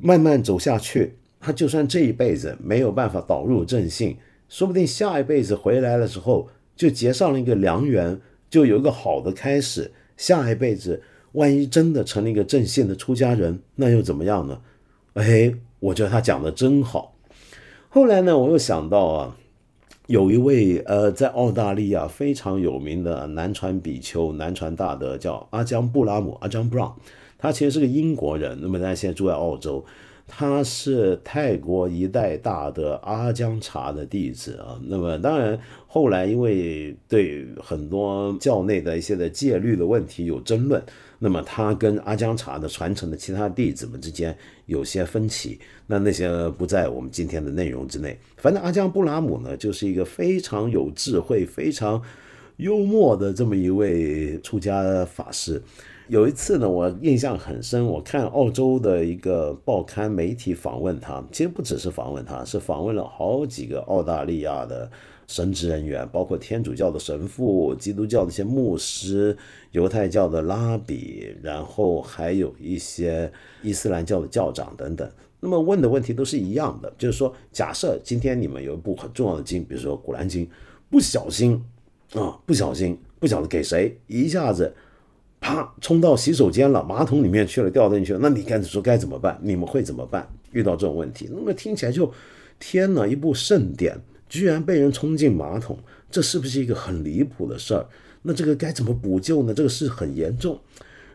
[0.01, 11.01] 慢慢走下去，他就算这一辈子没有办法导入正信，说不定下一辈子回来的时候就结上了一个良缘，就有一个好的开始，下一辈子。
[11.33, 14.59] 万一真的成了一个正信的出家人，那又怎么样呢？
[15.13, 17.15] 哎，我觉得他讲的真好。
[17.89, 19.37] 后来呢，我又想到啊，
[20.07, 26.95] 有一位呃，在澳大利亚非常有名的南传比丘、南传大德，叫阿江布拉姆阿江布朗，
[27.37, 29.85] 他其实是个英国人，那么他现在住在澳洲。
[30.33, 40.81] 他是泰国一代大的阿姜查的弟子啊，那么当然后来因为对很多教内的一些的戒律的问题有争论，
[41.19, 44.35] 那么他跟阿姜查的传承的其他弟子们之间
[44.67, 48.17] 有些分歧，那那些不在我们今天的内容之内。
[48.37, 52.01] 反正阿姜布拉姆呢，就是一个非常有智慧、非常
[52.55, 55.61] 幽默的这么一位出家法师。
[56.11, 57.85] 有一次呢，我印象很深。
[57.85, 64.91] 我看澳洲的一个报刊媒体访问他，其实不只是访问他，是访问了好几个澳大利亚的
[65.25, 69.37] 神职人员，包括天主教的神父、基督教的一些牧师、
[69.71, 73.31] 犹太教的拉比，然后还有一些
[73.63, 75.09] 伊斯兰教的教长等等。
[75.39, 80.45] 那么问的问题都是一样的，就是说，假设今天你们有一部很重要的经，比如说《古兰经》，
[80.89, 81.63] 不小心
[82.15, 84.75] 啊，不小心，不晓得给谁一下子。
[85.41, 88.19] 啪，冲到洗手间了，马桶里面去了，掉进去了。
[88.21, 89.37] 那你该说该怎么办？
[89.41, 90.25] 你们会怎么办？
[90.51, 92.09] 遇到这种问题，那么听起来就，
[92.59, 93.07] 天哪！
[93.07, 93.97] 一部圣典
[94.29, 95.77] 居然被人冲进马桶，
[96.09, 97.85] 这是不是一个很离谱的事儿？
[98.21, 99.53] 那这个该怎么补救呢？
[99.53, 100.57] 这个事很严重。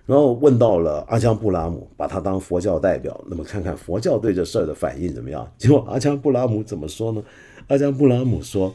[0.06, 5.48] 然后问到了阿姜布拉姆，把他当佛教代表，那么看看佛教对这事儿的反应怎么样？
[5.56, 7.22] 结果阿姜布拉姆怎么说呢？
[7.68, 8.74] 阿姜布拉姆说：“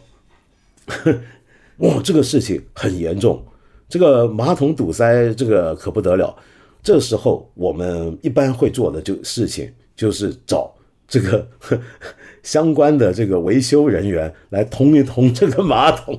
[1.78, 3.44] 哇，这个事情很严重。”
[3.91, 6.34] 这个马桶堵塞，这个可不得了。
[6.82, 10.73] 这时候我们一般会做的就事情，就是找
[11.06, 11.45] 这个
[12.41, 16.17] 相关的这个维修人员来通一通这个马桶。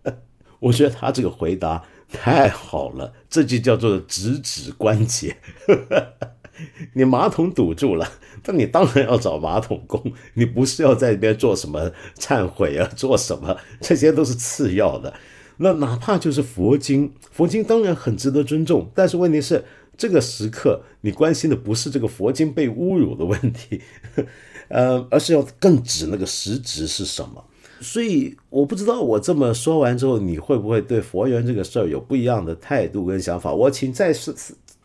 [0.58, 5.36] 我觉得他这个回答太好了，这就叫做直指关节。
[6.94, 8.08] 你马桶堵住了，
[8.46, 13.54] 那你当然要找马桶工，你不是要在那边做什么忏悔啊，做什么？
[13.82, 15.12] 这些都是次要的。
[15.62, 19.64] 那哪怕就是佛经，佛经当然很值得尊重，但是问题是，
[19.96, 23.80] 这个时刻你关心的不是这个佛经被侮辱的问题，
[24.66, 27.44] 呃，而是要更指那个实质是什么。
[27.80, 33.52] 所以我不知道我这么说完之后，你会不会对佛缘这个事儿有不一样的态度跟想法？
[33.52, 34.34] 我请再次，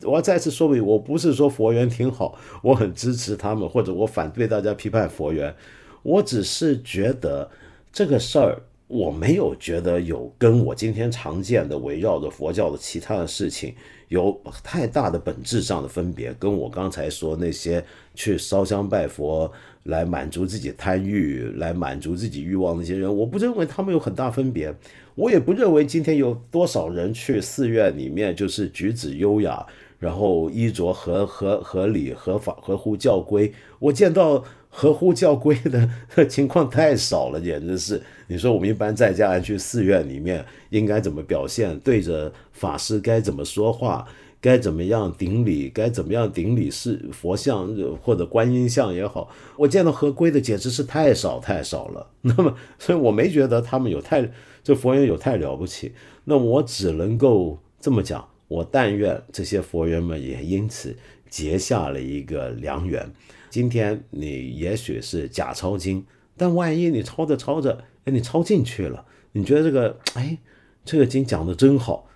[0.04, 5.56] 我要再次说明，我不是说佛缘挺好，我很支持他们，或者我反对大家批判佛缘，
[6.04, 7.50] 我只是觉得
[7.92, 8.62] 这个事儿。
[8.88, 13.76] 我没有觉得有跟我今天常见的围绕着佛教的其他的事情
[14.08, 17.84] 有太大的本质上的分别，跟我刚才说那些
[18.16, 19.52] 去烧香拜佛
[19.84, 24.74] 来满足自己贪欲、来满足自己欲望那些人，我不认为他们有很大分别。
[25.16, 29.66] 我也不认为今天有多少人去寺院里面就是举止优雅，
[30.00, 33.52] 然后衣着合合合理、合法、合乎教规。
[33.80, 34.46] 我见到。
[34.70, 35.90] 合乎教规的
[36.28, 38.02] 情况太少了，简直是。
[38.28, 41.80] 你说我们一般在家去寺院里面应该怎么表现？
[41.80, 44.08] 对着法师该怎么说话？
[44.40, 45.70] 该怎么样顶礼？
[45.70, 52.08] 该怎么样顶礼是佛像或者观音像也好，我见到合规的简直是太少太少了。
[52.22, 54.30] 那么，所以我没觉得他们有太
[54.64, 55.94] 这佛缘有太了不起。
[56.26, 60.96] 那我只能够这么讲，我但愿这些佛缘们也因此
[61.30, 63.10] 结下了一个良缘。
[63.50, 66.06] 今天你也许是假抄经，
[66.36, 70.38] 但万一你抄着抄着，哎，你抄进去了，你觉得这个，哎，
[70.84, 72.08] 这个经讲的真好，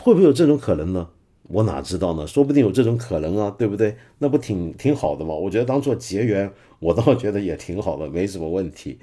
[0.00, 1.08] 会不会有这种可能呢？
[1.44, 2.26] 我哪知道呢？
[2.26, 3.96] 说不定有这种可能啊，对不对？
[4.18, 5.34] 那不挺挺好的吗？
[5.34, 8.98] 我觉得当做结缘，我倒觉得也挺好的，没什么问题。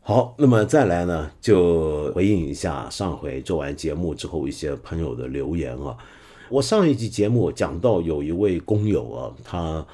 [0.00, 5.96] 好，那么再来呢，就回应一下上回做完节目之后一些朋友的留言啊。
[6.48, 9.86] 我上一集节目讲到有一位工友啊，他。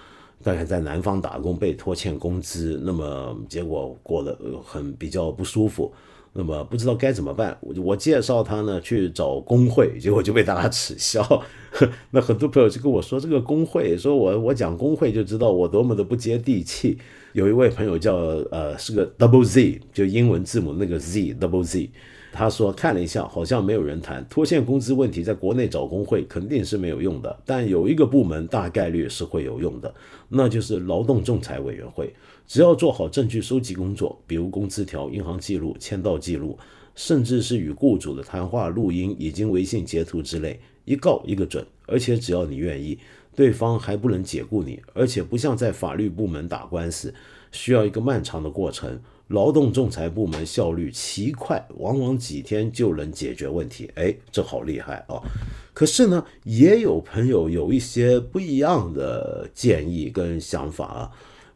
[0.43, 5.93] 大概在南方打工被拖欠工资，那么结果过得很比较不舒服，
[6.33, 7.57] 那么不知道该怎么办。
[7.61, 11.43] 我我介绍他呢去找工会，结果就被大家耻笑。
[12.11, 16.99] 那很多朋友就跟我说这个工会，说我我讲工会就知道我多么的不接地气。
[17.33, 18.15] 有一位朋友叫
[18.51, 21.91] 呃是个 double Z，就英文字母那个 Z double Z。
[22.35, 29.95] 他说看了一下，好像没有人谈拖欠工资问题，在国内找工会肯定是没有用的，但有一个部门大概率是会有用的，
[30.31, 32.13] 那就是劳动仲裁委员会。
[32.47, 36.59] 只要做好证据收集工作，比如工资条、银行记录、签到记录，
[36.95, 41.65] 甚至是与雇主的谈话录音、以及微信截图之类，一告一个准。
[41.87, 42.99] 而且只要你愿意，
[43.37, 47.13] 对方还不能解雇你，而且不像在法律部门打官司，
[47.51, 48.99] 需要一个漫长的过程。
[49.33, 53.91] 劳动仲裁部门效率奇快，往往几天就能解决问题。
[53.95, 55.19] 哎，这好厉害啊！
[55.73, 61.11] 可是呢，也有朋友有一些不一样的建议跟想法啊。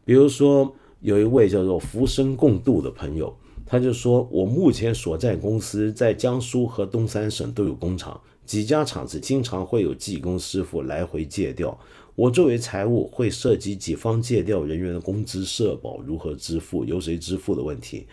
[0.07, 3.37] 比如说，有一位叫做“浮生共度”的朋友，
[3.67, 11.79] 他就说：“我目前所在公司在江苏和东三省都有工厂，几家厂子经常会有技工师傅来回借调。”
[12.17, 18.07] 我作为财务，会涉及己方借调人员的工资、社保如何支付、由谁支付的问题，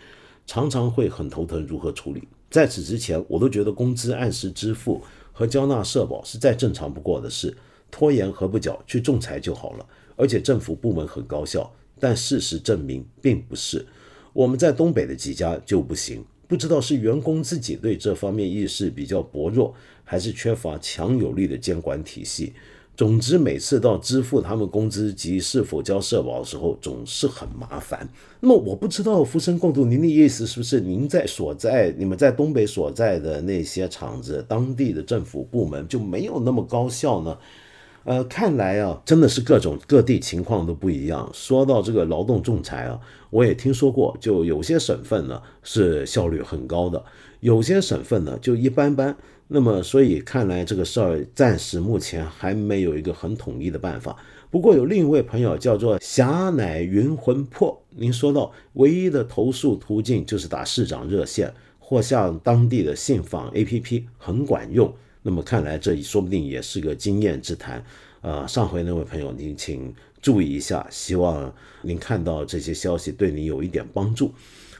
[0.46, 2.22] 常常会很头疼，如何处理？
[2.50, 5.00] 在此之前，我都觉得工资按时支付
[5.32, 7.56] 和交纳社保是再正常不过的事，
[7.90, 9.86] 拖延和不缴去仲裁就好了，
[10.16, 11.74] 而且政府部门很高效。
[11.98, 13.86] 但事实证明并不是，
[14.34, 22.52] 我们在东北的几家就不行，不知道是员工自己对这方面意识比较薄弱，还是缺乏强有力的监管体系。
[22.96, 28.08] 总之，每次到支付他们工资及是否交社保的时候，总是很麻烦。
[28.38, 37.36] 那么，我不知道福生共度，您的意思是不是您在所在、你们在东北所在的那些厂子，当地的政府部门就没有那么高效呢？
[38.04, 41.28] 呃，看来啊，真的是各种各地情况都不一样。
[41.32, 47.02] 说到这个劳动仲裁啊，我也听说过，就有些省份呢是效率很高的，
[47.40, 49.16] 有些省份呢就一般般。
[49.46, 54.16] 那么，所以看来这个事儿暂时目前还没有一个很统一的办法。
[54.50, 64.92] 不过有另一位朋友叫做霞乃云魂魄，您说到唯一的投诉途径就是打市长热线或向当地的信访 APP 很管用。
[65.22, 67.84] 那么看来这说不定也是个经验之谈。
[68.22, 74.32] 呃，上回那位朋友您请注意一下，希望您看到这些消息对你有一点帮助。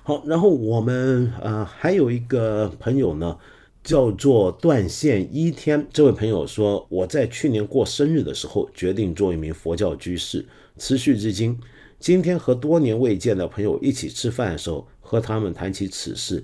[0.02, 3.36] 好，然后我们呃还有一个朋友呢。
[3.85, 10.47] 叫做断线一天，这位朋友说，我在去年过生日的时候决定做一名佛教居士，
[10.78, 11.61] 持续至今。
[12.01, 16.43] 今天和多年未见的朋友一起吃饭的时候，和他们谈起此事，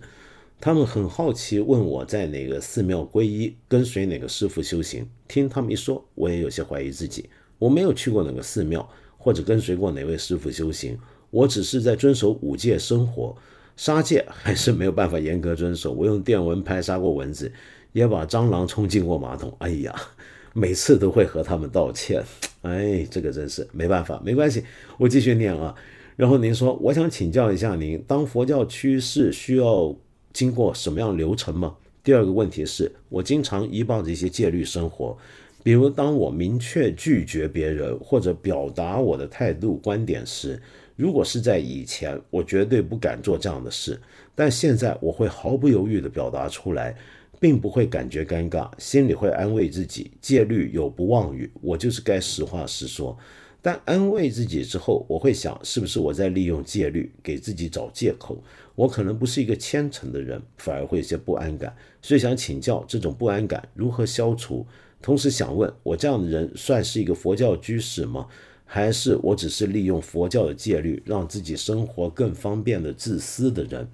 [0.61, 5.09] 他们很好奇，问我在哪个寺庙皈依，跟随哪个师傅修行。
[5.27, 7.31] 听他们一说，我也有些怀疑自己。
[7.59, 8.87] 我没有去过哪个寺庙，
[9.17, 10.99] 或者跟随过哪位师傅修行，
[11.31, 13.35] 我只是在遵守五戒生活，
[13.81, 15.91] 杀戒还是没有办法严格遵守。
[15.95, 17.51] 我用电蚊拍杀过蚊子，
[17.93, 19.51] 也把蟑螂冲进过马桶。
[19.61, 19.95] 哎呀，
[20.53, 22.23] 每次都会和他们道歉。
[22.61, 24.63] 哎，这个真是没办法，没关系，
[24.99, 25.75] 我继续念啊。
[26.15, 29.97] 然后您说，我想请教一下您，当佛教趋势需要。
[30.33, 31.75] 经过什么样流程吗？
[32.05, 35.19] 第二个问题是我经常依傍着一些戒律生活，
[35.65, 40.63] 比如当我明确拒绝别人或者表达我的态度观点时，
[41.01, 43.99] 如果是在以前，我绝对不敢做这样的事，
[44.35, 46.95] 但现在我会毫不犹豫地表达出来，
[47.41, 53.17] 并不会感觉尴尬，心里会安慰自己，戒律有不妄语，我就是该实话实说。
[53.63, 58.37] 但安慰自己之后，我会想，是不是我在利用戒律给自己找借口？
[58.75, 64.67] 我可能不是一个虔诚的人，反而会有些不安感，所以想请教这种不安感如何消除。
[65.01, 68.27] 同时想问，我这样的人算是一个佛教居士吗？
[68.73, 73.89] 还是我只是利用佛教的戒律让自己生活更方便的自私的人？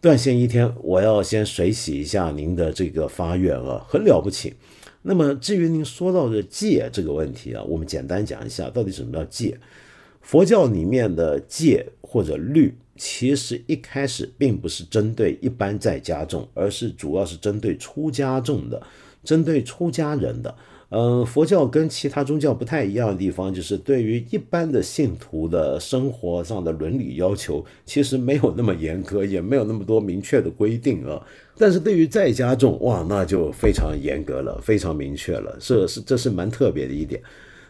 [0.00, 4.54] 断线一天，我要先水洗一下您的这个发愿啊，很了不起。
[5.02, 9.56] 那么至于您说到的戒这个问题啊，我们简单讲一下，到底什么叫戒？
[10.20, 18.82] 佛教里面的戒或者律，其实一开始并不是针对一般在家众，而是主要是针对出家众的，
[19.22, 20.52] 针对出家人的。
[20.94, 31.18] 嗯，佛教跟其他宗教不太一样的地方，就是对于一般的信徒的生活上的伦理要求，其实没有那么严格，也没有那么多明确的规定啊。
[31.56, 37.22] 但是对于在家众，哇，那就非常严格了，非常明确了，这是这是蛮特别的一点。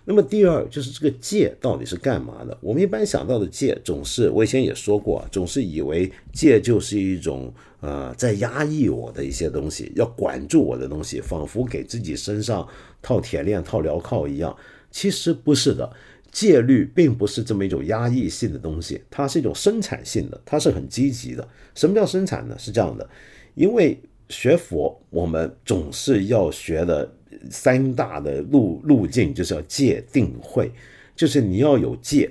[0.04, 2.58] 那么第二就是这个戒到底是干嘛的？
[2.60, 12.66] 我们一般想到的戒，总是我以前也说过，总是以为戒就是一种呃在压抑我的一些东西，要管住我的东西，仿佛给自己身上
[13.00, 14.56] 套铁链、套镣铐一样。
[14.90, 15.88] 其实不是的，
[16.32, 21.48] 戒律并不是这么一种压抑性的东西，它是一种生产性的，它是很积极的。
[21.76, 22.56] 什么叫生产呢？
[22.58, 23.08] 是这样的，
[23.54, 23.96] 因为
[24.28, 27.14] 学佛，我们总是要学的。
[27.50, 30.70] 三大的路路径就是要戒定慧，
[31.14, 32.30] 就是你要有戒，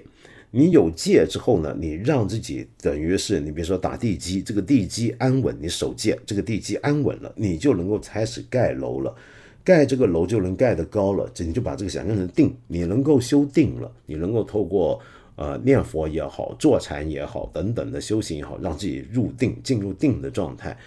[0.51, 9.15] 你有戒之后呢，你让自己等于是你比如说打地基，这个地基安稳，你守戒，这个地基安稳了，你就能够开始盖楼了，
[9.63, 14.99] 盖这个楼就能盖得高了，这你就把这个想象成定，你能够修定了，你能够透过
[15.35, 20.77] 呃念佛也好，坐禅也好等等的修行也好，让自己入定，进入定的状态，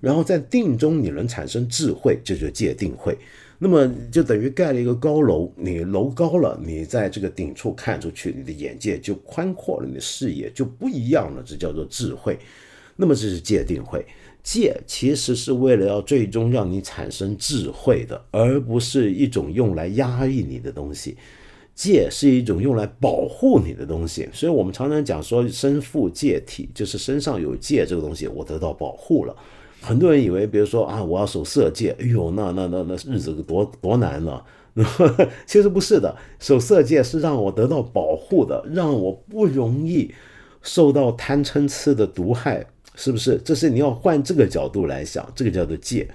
[0.00, 3.16] 然后在定中你能产生智慧，这就戒定慧。
[3.58, 12.38] 那么就等于盖了一个高楼，你楼高了，你在这个顶处看出去，你的眼界就宽阔了，你的视野就不一样了，这叫做智慧。
[12.96, 14.04] 那么这是戒定慧，
[14.42, 21.16] 戒其实是为了要最终让你产生智慧的，而不是一种用来压抑你的东西。
[21.74, 29.34] 戒是一种用来保护你的东西，所以我们常常讲说身负戒体，就是身上有戒这个东西，我得到保护了。
[29.84, 34.42] 很多人以为，比如说啊，我要守色戒，哎呦，那那那那日子多多难了。
[35.46, 40.12] 其实不是的，守色戒是让我得到保护的，让我不容易
[40.62, 42.66] 受到贪嗔痴的毒害，
[42.96, 43.40] 是不是？
[43.44, 46.08] 这是你要换这个角度来想，这个叫做戒。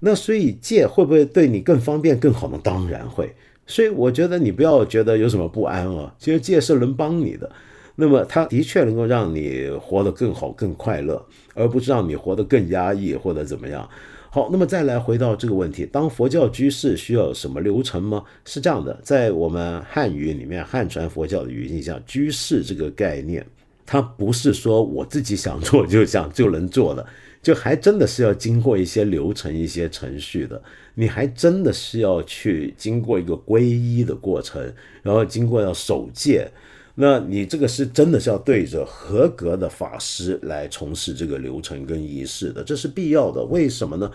[0.00, 2.60] 那所以戒会不会对你更方便、更好呢？
[2.62, 3.34] 当然会。
[3.66, 7.50] 所以我觉得你不要觉得有什么不安啊，其实戒是能帮你的。
[7.96, 11.24] 那么，它的确能够让你活得更好、更快乐，
[11.54, 13.88] 而不是让你活得更压抑或者怎么样。
[14.30, 18.24] 好，那么再来回到这个问题：当佛教居士需要什么流程吗？
[18.44, 23.46] 是这样的，在我们汉语里面，汉传佛教的语境下，居士这个概念，
[23.86, 27.06] 它不是说我自己想做就想就能做的，
[27.40, 30.60] 就还真的是要经过一些流程、一些程序的。
[30.96, 34.60] 你还真的是要去经过一个皈依的过程，
[35.00, 36.50] 然后经过要守戒。
[36.96, 43.42] 那你这个是真的是要对着合格的法师来从事这个流程跟仪式的，这是必要的。
[43.44, 44.10] 为什么呢？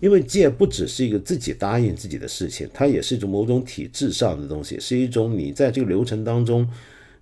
[0.00, 6.68] 因为戒不只是一个自己答应自己的事情，它也是一种某种体制上的东西，是一种你在这个流程当中，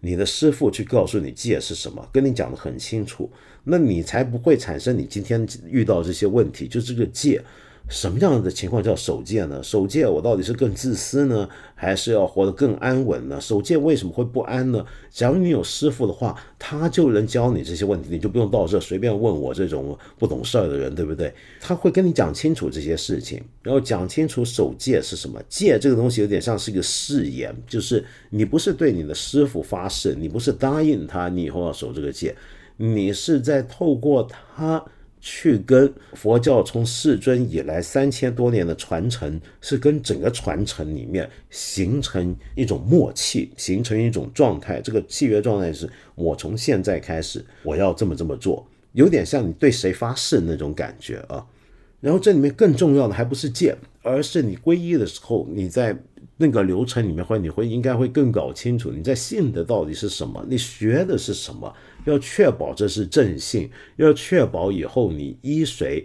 [0.01, 3.31] 你的师傅去告诉你戒是什么，跟你讲的很清楚，
[3.65, 7.41] 那你才不会产生你今天遇到这些问题，就这个戒。
[7.89, 9.63] 什么样的情况叫守戒呢？
[9.63, 13.39] 守戒我到底是更自私呢，还是要活得更安稳呢？
[13.39, 14.85] 守戒为什么会不安呢？
[15.11, 21.33] 假如你有师傅的话，他就能教你这些问题，你就不用到这随便问我这种不懂事儿的人，对不对？
[21.61, 25.39] 他会跟你讲清楚这些事情，然后讲清楚守戒是什么。
[25.49, 32.35] 戒这个东西有点像是一个誓言，就是你不是对你的师傅发誓，你不是答应他你以后要守这个戒，
[32.79, 34.27] 你是在透过
[34.57, 34.83] 他。
[35.27, 44.83] 去跟佛教从世尊以来三千多年的传承，是跟整个传承里面形成一种默契，形成一种状态。
[44.83, 51.47] 这个契约状态是我从现在开始我要这么这么做，有点像你对谁发誓那种感觉啊。
[52.03, 55.97] 然后这里面更重要的还不是戒，而是你皈依的时候，你在
[56.37, 61.73] 那个流程里面，或者你会应该会更搞清楚你在信的到底是什么，你学的是什么，
[62.07, 66.05] 要确保这是正信，要确保以后你依随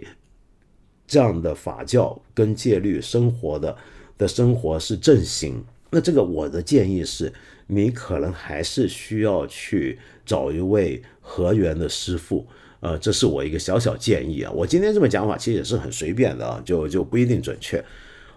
[1.06, 3.76] 这样的法教跟戒律生活的
[4.16, 5.64] 的生活是正行。
[5.90, 7.32] 那这个我的建议是，
[7.66, 12.46] 你可能还是需要去找一位和缘的师傅。
[12.78, 14.52] 呃，这是我一个小小建议啊。
[14.52, 17.84] 我今天这么讲法其实也是很随便的啊，就就不一定准确。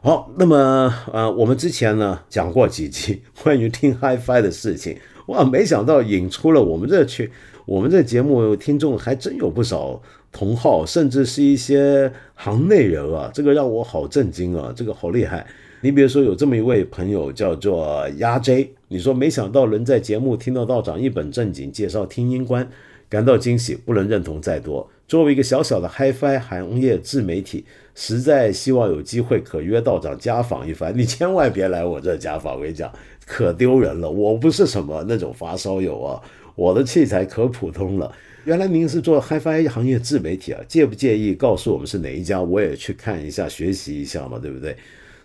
[0.05, 4.97] 好，那么呃，我们之前呢讲过几集 关于听 HiFi 的事情，
[5.27, 7.29] 哇，没想到引出了我们这群
[7.65, 15.47] 我们这节目听众还真有不少同好，甚至是一些行内人啊，这个让我好震惊啊，这个好厉害。
[15.79, 22.69] 你比如说有这么一位朋友叫做鸭 J，你说没想到能在节目听到道长一本正经介绍听音观。
[23.09, 24.89] 感到惊喜，不能认同再多。
[25.07, 27.63] 作为一个小小的 HiFi 行业自媒体，
[27.95, 30.97] 实在希望有机会可约道长家访一番。
[30.97, 32.91] 你千万别来我这家访，我跟你讲，
[33.25, 34.09] 可丢人了。
[34.09, 36.21] 我不是什么那种发烧友啊，
[36.55, 38.11] 我的器材可普通了。
[38.45, 40.61] 原来您是做 HiFi 行业自媒体啊？
[40.67, 42.41] 介不介意告诉我们是哪一家？
[42.41, 44.75] 我也去看一下，学习一下嘛，对不对？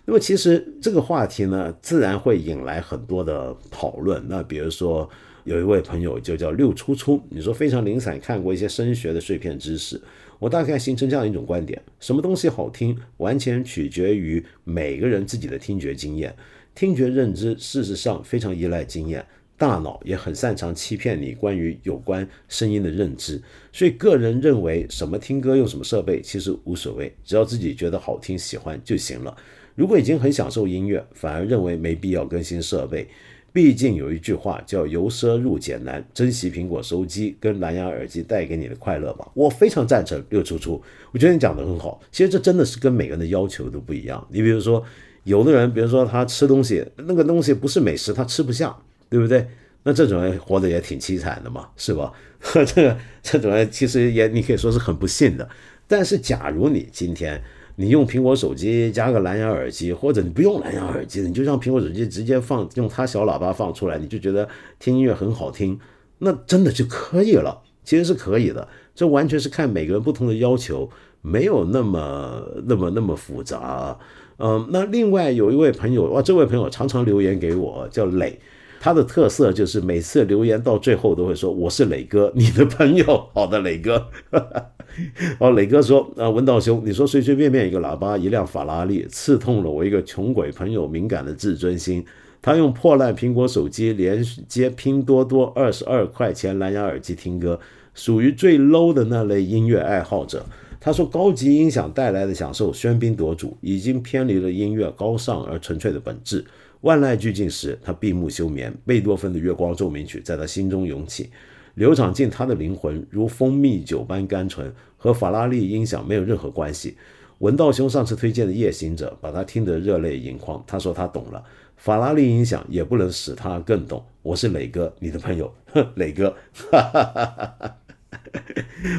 [0.05, 4.23] 那么其实这个话题呢，自然会引来很多的讨论。
[4.27, 5.09] 那比如说。
[5.45, 9.99] 有一位朋友就叫六初初，你说非常零散，看过一些声学的碎片知识。
[10.39, 16.35] 我大概形成这样一种观点：什么东西好听，完全取决于每个人自己的听觉经验。
[16.73, 19.25] 听觉认知事实上非常依赖经验，
[19.57, 23.41] 大脑也很擅长欺骗你关于有关声音的认知。
[23.73, 29.35] 所以，个人认为什么听歌用什么设备其实无所谓，只要自己觉得好听、喜欢就行了。
[29.75, 33.07] 如果已经很享受音乐，反而认为没必要更新设备。
[33.51, 39.27] 毕竟有一句话叫“由奢入俭难”，珍惜苹果手机跟蓝牙耳机带给你的快乐吧。
[39.33, 40.81] 我非常赞成六出出，
[41.11, 41.99] 我觉得你讲的很好。
[42.11, 44.25] 其实这真的是跟每个人的要求都不一样。
[44.31, 44.83] 你比如说，
[45.23, 48.75] 有的人，比如说他吃东西，那个东西不是美食，他吃不下，
[49.09, 49.47] 对不对？
[49.83, 52.11] 那这种人活得也挺凄惨的嘛，是吧？
[52.65, 55.47] 这个这种人其实也你可以说是很不幸的。
[55.87, 57.41] 但是假如你今天，
[57.79, 64.45] 你用苹果手机加个蓝牙耳机，或者你不用蓝牙耳机，你就让苹果手机直接放，用它小喇叭放出来，你就觉得
[64.79, 65.79] 听音乐很好听，
[66.17, 67.61] 那真的就可以了。
[67.85, 70.89] 其实是可以的，这完全是看每个人不同的要求，
[71.21, 73.97] 没有那么那么那么复杂。
[74.39, 78.37] 嗯，那另外有一位朋友，哇，这位朋友常常留言给我，叫磊。
[78.81, 84.07] 他的特色就是每次留言到最后都会说：“我是磊哥，你的朋友。”好的，磊哥。
[85.39, 92.05] 哦，磊哥说：“啊，文道兄，你说随随便便一个喇叭，一辆法拉利，刺痛了我一个穷鬼朋友敏感的自尊心。
[92.41, 97.59] 他用破烂苹果手机连接拼多多二十二块钱蓝牙耳机听歌，
[97.93, 100.45] 属于最 low 的那类音乐爱好者。
[100.79, 106.45] 他说，高级音响带来的享受喧宾夺主，已经偏离了音乐高尚而纯粹的本质。”
[106.81, 108.73] 万籁俱静时，他闭目休眠。
[108.85, 111.29] 贝多芬的《月光奏鸣曲》在他心中涌起，
[111.75, 116.97] 流淌进他的灵魂，如蜂蜜酒般甘醇，和法拉利音响没有任何关系。
[117.39, 120.61] 文道兄上次推荐的《夜行者》，把他听得热泪盈眶。
[120.67, 121.41] 他说他懂了，
[121.77, 124.03] 法拉利音响也不能使他更懂。
[124.21, 125.53] 我是磊哥，你的朋友，
[125.95, 126.35] 磊哥。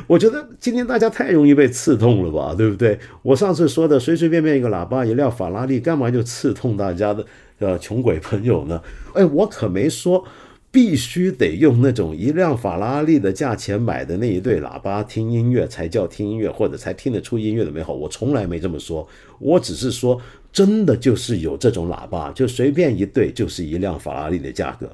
[0.06, 2.98] 我觉得今天大家太容易被刺痛了吧，对不对？
[3.22, 7.24] 我上次说的随随便便一个喇叭，一辆法拉利，干嘛就刺痛大家的？
[7.58, 8.82] 呃，穷鬼朋友呢？
[9.12, 10.24] 哎，我可没说
[10.72, 17.92] 必须得用那种一辆法拉利的价钱买的那一对喇叭听音乐才叫听音乐，或者才听得出音乐的美好。
[17.92, 19.06] 我从来没这么说，
[19.40, 20.20] 我只是说，
[20.52, 24.88] 真的就是有这种喇叭，就随便一对就是一辆法拉利的价格，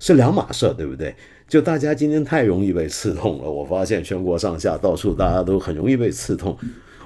[0.00, 1.14] 是两码事，对不对？
[1.46, 6.56] 就大家今天太容易被刺痛了，我发现全国上下到处大家都很容易被刺痛。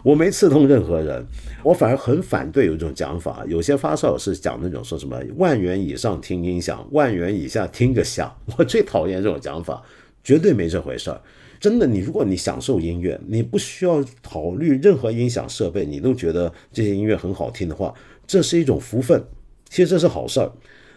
[0.06, 1.26] 我没刺痛任何人，
[1.64, 8.32] 我反而很反对有一种讲法，有些发烧友是讲那种说什么万元以上听音响，万元以下听个响。
[8.56, 9.82] 我最讨厌这种讲法，
[10.22, 11.20] 绝对没这回事儿。
[11.58, 17.92] 真的，你如果你享受音乐，你不需要考虑任何音响设备，你都觉得这些音乐很好听的话，
[18.28, 19.20] 这是一种福分，
[19.68, 20.52] 其实这是好事儿。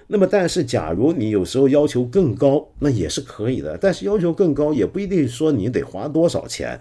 [0.06, 3.76] 那么，但是假如你有时候要求更高，那也是可以的。
[3.76, 6.80] 但是要求更高也不一定说你得花多少钱。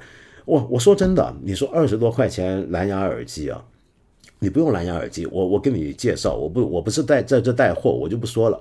[0.48, 3.62] 我我说真的，你说二十多块钱蓝牙耳机啊，
[4.38, 8.58] 你不用蓝牙耳机，我我给你介绍，我不我不是带在这带货，我就不说了。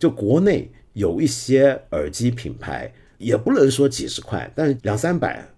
[0.00, 5.48] 就国内有一些耳机品牌，也不能说几十块，但是两三百，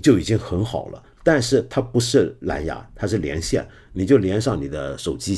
[0.00, 1.02] 就已经很好了。
[1.24, 5.36] 但是它不是蓝牙，它是连线，你就连上你的手机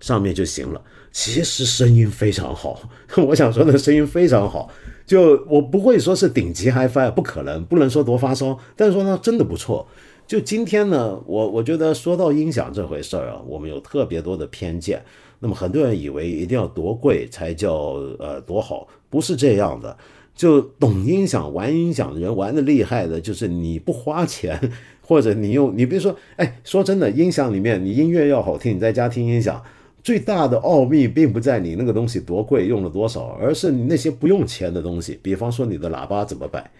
[0.00, 0.82] 上面就行了。
[1.12, 4.68] 其实声音非常好，我想说的声音非常好。
[5.08, 9.88] 就我不会说是顶级 HiFi，不可能，不能说多发烧，但是说呢，真的不错。
[10.26, 15.02] 就今天呢，我我觉得说到音响这回事儿啊，我们有特别多的偏见。
[15.40, 17.72] 那么很多人以为一定要多贵才叫
[18.18, 19.96] 呃多好，不是这样的。
[20.34, 24.60] 就懂音响、玩音响的人玩的厉害的，就是你不花钱，
[25.00, 29.62] 或者你用你比如说，哎，说真的，音响里面你音乐要好听，你在家听音响。
[30.08, 35.20] 最大的奥秘并不在你那个东西多贵，用了多少，而是你那些不用钱的东西。
[35.22, 36.70] 比方说你的喇叭怎么摆，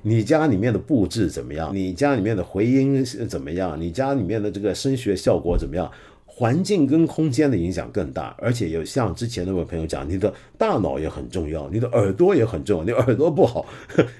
[0.00, 5.90] 你家里面的布置怎么样，你家里面的回音怎么样，你家里面的这个声学效果怎么样。
[6.38, 12.84] 环境跟空间的影响更大，而且有像之前那位朋友讲，你的大脑也很重要，你的耳朵也很重要。
[12.84, 13.66] 你耳朵不好，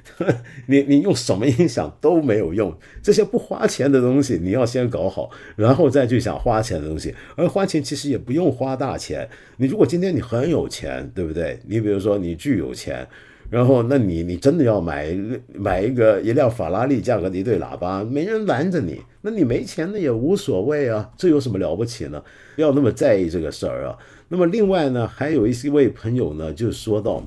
[0.66, 2.76] 你你用什么音响都没有用。
[3.04, 7.14] 这些不花钱的东西，你要先搞好，然后再去想花钱的东西。
[7.36, 9.28] 而花钱其实也不用花大钱。
[9.58, 11.60] 你如果今天你很有钱，对不对？
[11.68, 13.06] 你比如说你巨有钱。
[13.50, 15.16] 然后，那你你真的要买
[15.54, 19.00] 买一个一辆法拉利价格的一对喇叭，没人拦着你。
[19.22, 22.22] 那你没钱那也无所谓啊，这有什么了不起呢？
[22.56, 23.96] 不要那么在意这个事儿啊。
[24.28, 27.22] 那么另外呢，还有一些位朋友呢，就说到，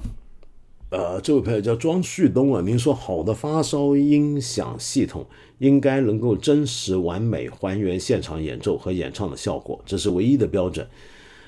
[0.92, 5.26] 呃，这位朋友叫庄旭东啊，您说好的发烧音响系统
[5.58, 10.86] 应该能够真实完美还原现场演奏和演唱的效果，这是唯一的标准。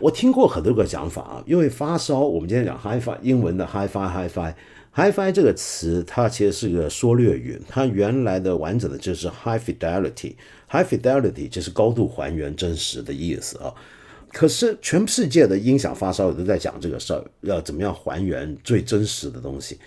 [0.04, 13.74] 我听过很多个讲法啊，因为发烧，我们今天讲 HiFi，英文的 HiFi，HiFi，HiFi 这个词它其实是个缩略语，它原来的完整的就是 High Fidelity，High Fidelity 就是高度还原真实的意思啊。
[14.34, 19.78] 可是全世界的音响发烧友都在讲这个事儿，要怎么样还原最真实的东西。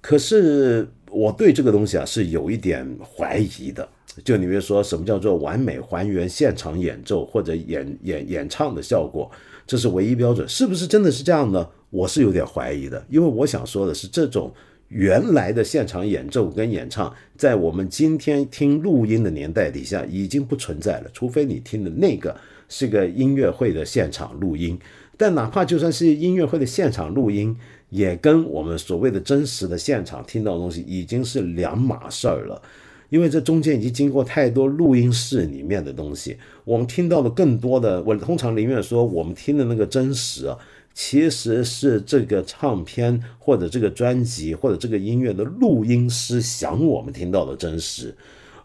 [0.00, 3.88] 可是我对这个东西啊是有一点怀疑的。
[4.24, 9.30] 就你比如说，什么叫做完美还原现场演奏或者演演演唱的效果，
[9.66, 11.68] 这是唯一标准，是不是真的是这样呢？
[11.90, 14.52] 我是有点怀疑的，因为我想说的是，这种
[14.88, 22.36] 原来的现场演奏跟演唱，在我们今天听录音的年代底下已经不存在了，除非你听的那个
[22.68, 24.78] 是个音乐会的现场录音，
[25.16, 27.56] 但哪怕就算是音乐会的现场录音，
[27.90, 32.60] 也跟我们所谓的真实的现场听到的东西已经是两码事儿了。
[33.08, 40.58] 因为这中间已经经过太多录音室里面的东西，我们听到的更多的，我通常宁愿说我们听的那个真实啊，
[40.92, 48.14] 其实是这个唱片或者这个专辑或者这个音乐的录音师想我们听到的真实，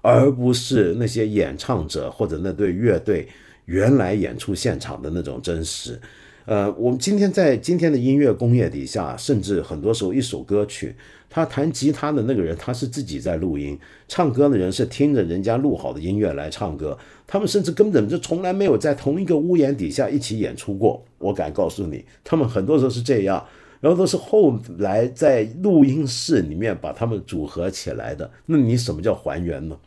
[0.02, 3.28] 而不是那些演唱者或者那对乐队
[3.66, 6.00] 原来演出现场的那种真实。
[6.46, 10.96] 呃，我们今天在今天的音乐工业底下，甚至很多时候一首歌曲。
[11.34, 13.74] 他弹吉他的那个人，他是自己在录音；
[14.10, 16.96] 唱歌的人是听着人家录好的音乐来唱歌。
[17.26, 21.02] 他们甚至根本就从来没有在同一个屋檐底下一起演出过。
[21.18, 23.42] 我敢告诉你，他们很多时候是这样，
[23.80, 28.30] 然后都是后来在录音室里面把他们组合起来的。
[28.46, 29.78] 那你什么叫还原呢？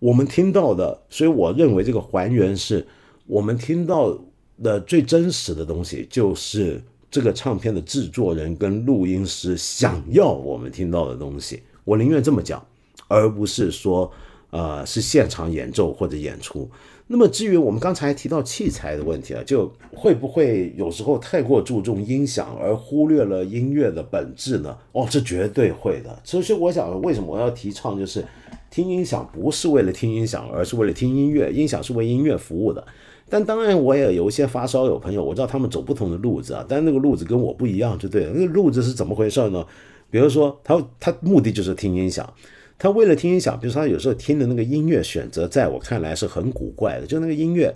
[0.00, 2.84] 我们听到的，所以我认为这个还原是
[3.28, 4.18] 我们听到
[4.60, 6.82] 的最真实的东西，就是。
[7.10, 12.64] 这个唱片的制作人跟录音师想要我们听到的东西，我宁愿这么讲，
[13.08, 14.10] 而不是说，
[14.50, 16.70] 呃，是现场演奏或者演出。
[17.08, 24.78] 那么至于我们刚才提到器材的问题啊，就会不会有时候太过注重音响而忽略了音乐的本质呢？
[24.92, 26.20] 哦，这绝对会的。
[26.22, 28.24] 所以我想，为什么我要提倡就是
[28.70, 32.86] 听音响不是为了听音响，而是为了听音乐，音响是为音乐服务的。
[33.30, 38.32] 但当然，我也有一些发烧友朋友，我知道他们走不同的路子啊，但那个路子跟我不一样，就对了。
[38.34, 39.64] 那个路子是怎么回事呢？
[40.10, 42.28] 比如说，他他目的就是听音响，
[42.76, 47.72] 他为了听音响，比如说他有时候听的那个音乐选择，在我看来是很古怪的，就那个音乐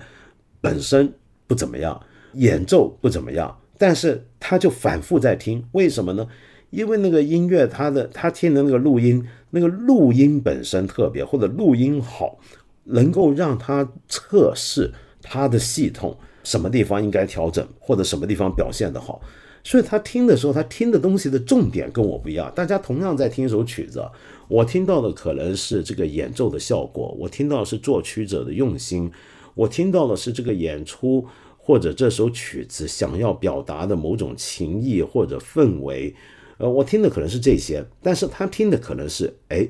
[0.61, 1.13] 本身
[1.47, 2.01] 不怎么样，
[2.33, 6.27] 演奏不怎么样，但是他就反复在听，为什么呢？
[6.71, 12.41] 因为那个音乐，他的他听的那个录音，那个录音本身特别，或者录音好，
[12.83, 14.93] 能够让他测试。
[15.25, 19.21] 他的系统什么地方应该调整，或者什么地方表现的好，
[19.65, 22.53] 所以他听的时候，他听的东西的重点跟我不一样。
[22.55, 24.05] 大家同样在听一首曲子，
[24.47, 29.11] 我听到的可能是这个演奏的效果，我听到的是作曲者的用心，
[29.55, 36.15] 我听到的是这个演出或者这首曲子想要表达的某种情谊或者氛围，
[36.59, 39.67] 呃，我听的可能是这些，但是他听的可能是，哎，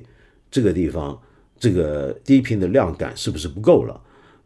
[0.50, 1.16] 这个地方
[1.56, 4.00] 这个低频的量感是不是不够了？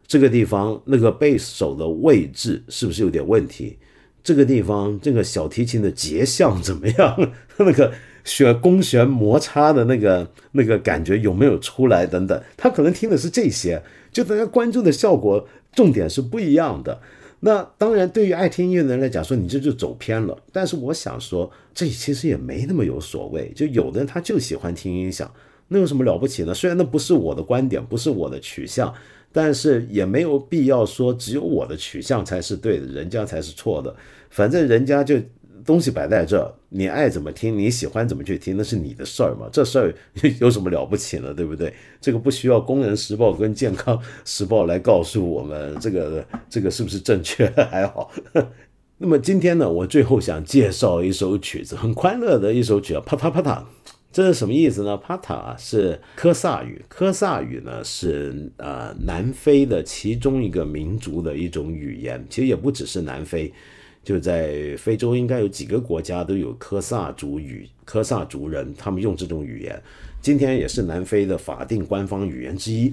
[0.09, 3.77] 这个地方那个贝斯手的位置是不是有点问题？
[4.23, 7.31] 这个地方这个小提琴的结像怎么样？
[7.59, 7.93] 那个
[8.23, 12.07] 弦弓弦摩擦的那个那个感觉有没有出来？
[12.07, 13.81] 等等，他可能听的是这些，
[14.11, 16.99] 就大家关注的效果重点是不一样的。
[17.41, 20.35] 那当然，对于爱听音乐的人来讲，说你这就走偏了。
[20.51, 23.51] 但是我想说，这其实也没那么有所谓。
[23.55, 25.31] 就有的人他就喜欢听音响，
[25.67, 26.53] 那有什么了不起呢？
[26.53, 28.93] 虽然那不是我的观点，不是我的取向，
[29.31, 33.95] 但是也没有必要说只有我的取向才是对的，人家才是错的。
[34.29, 35.17] 反正人家就。
[35.65, 39.47] 东西摆在这儿，你爱怎么听，你喜欢怎么去听，那是你的事儿嘛。
[39.51, 39.93] 这事儿
[40.39, 41.31] 有什么了不起呢？
[41.31, 41.71] 对不对？
[42.01, 48.09] 这个不需要《工人时报》跟《健康时报》来告诉我们这个这个是不是正确，还好。
[48.97, 53.63] 那么今天呢，我最后想介绍一首曲子，很快乐的一首曲啊，啪嗒啪嗒。
[54.11, 54.97] 这是什么意思呢？
[54.97, 63.53] 帕塔是科萨语，科萨语呢是呃南非的其中一个民族的一种语言，其实也不只是南非。
[64.01, 69.79] 就在非洲，应该有几个国家都有科萨族语、科萨族人，他们用这种语言。
[70.21, 72.91] 今天也是南非的法定官方语言之一。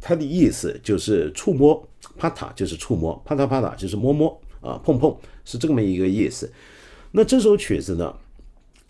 [0.00, 5.14] 它的意思就是触摸，帕塔就是触摸，帕塔帕塔就是摸摸啊，碰碰
[5.44, 6.50] 是这么一个意思。
[7.10, 8.14] 那这首曲子呢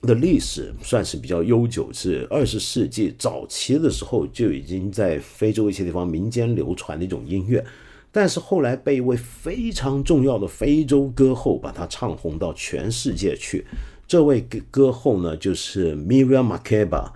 [0.03, 7.64] 的历史算是比较悠久，是二十世纪早期的时候就已经在非洲一些地方民间流传的一种音乐。
[8.11, 13.64] 但是后来被一位非常重要的非洲歌后把它唱红到全世界去。
[14.07, 17.11] 这位歌歌后呢，就是 Miriam Makeba，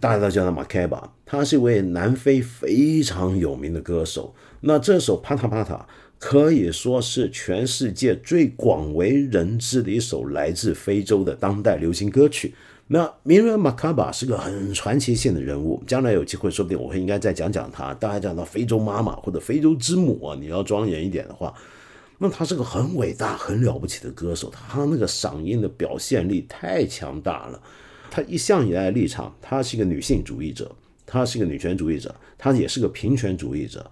[0.00, 1.02] 大家都叫她 Makeba。
[1.24, 4.34] 她是一位南非非常有名的歌手。
[4.62, 5.74] 那这首《帕塔帕塔》
[6.20, 12.54] 可以说是全世界最广为人知的一首来自非洲的当代流行歌曲。
[12.88, 17.94] 那名人马卡巴是个很传奇性的人物，将来有机会说不定我会应该再讲讲他。
[17.94, 21.54] 大家讲到非洲妈妈或者非洲之母啊，你要庄严一点的话，
[22.18, 27.58] 那他是个很伟大、很了不起的歌手，他那个嗓音的表现力太强大了。
[28.10, 30.70] 他一向以来的立场，他是一个女性主义者，
[31.06, 33.90] 他是一个女权主义者，他也是个平权主义者。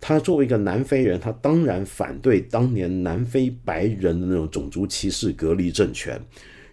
[0.00, 6.20] 他作为一个南非人，他当然反对当年南非白人的那种种族歧视、隔离政权。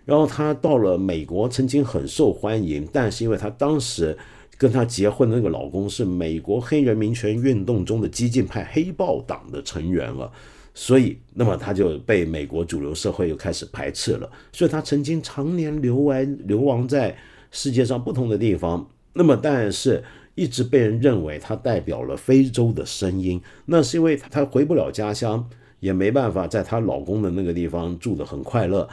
[0.06, 4.16] 然后他到了美国，曾经很受欢迎，但是因为他当时
[4.58, 10.32] 跟他结婚的那个老公是美国黑人民权运动中的激进派黑豹党的成员了，
[10.76, 14.30] 所以那么他就被美国主流社会又开始排斥了。
[14.54, 17.18] 所以他曾经常年流亡流亡在
[17.50, 20.04] 世界上不同的地方，那么但是
[20.36, 28.88] 一直被人认为她代表了非洲的声音，那是因为她回不了家乡，也没办法在她老公的那个地方住得很快乐。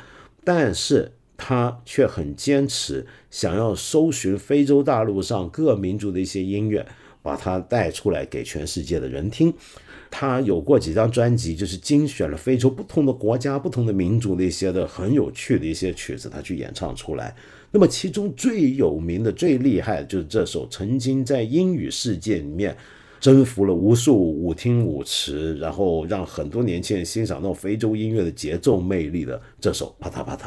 [0.45, 6.86] 但是他却很坚持，想要搜寻非洲大陆上各民族的一些音乐，
[7.20, 9.53] 把它带出来给全世界的人听。
[10.11, 17.34] 他有过几张专辑，就是精选了非洲不同的国家、不同的民族的一些的很有趣的一些曲子，他去演唱出来。
[17.74, 22.76] 那么其中最有名的、最厉害的就是这首曾经在英语世界里面
[23.18, 30.46] 征服了无数舞厅舞池，然后让很多年轻人欣赏到非洲音乐的节奏魅力的这首《啪嗒啪嗒》。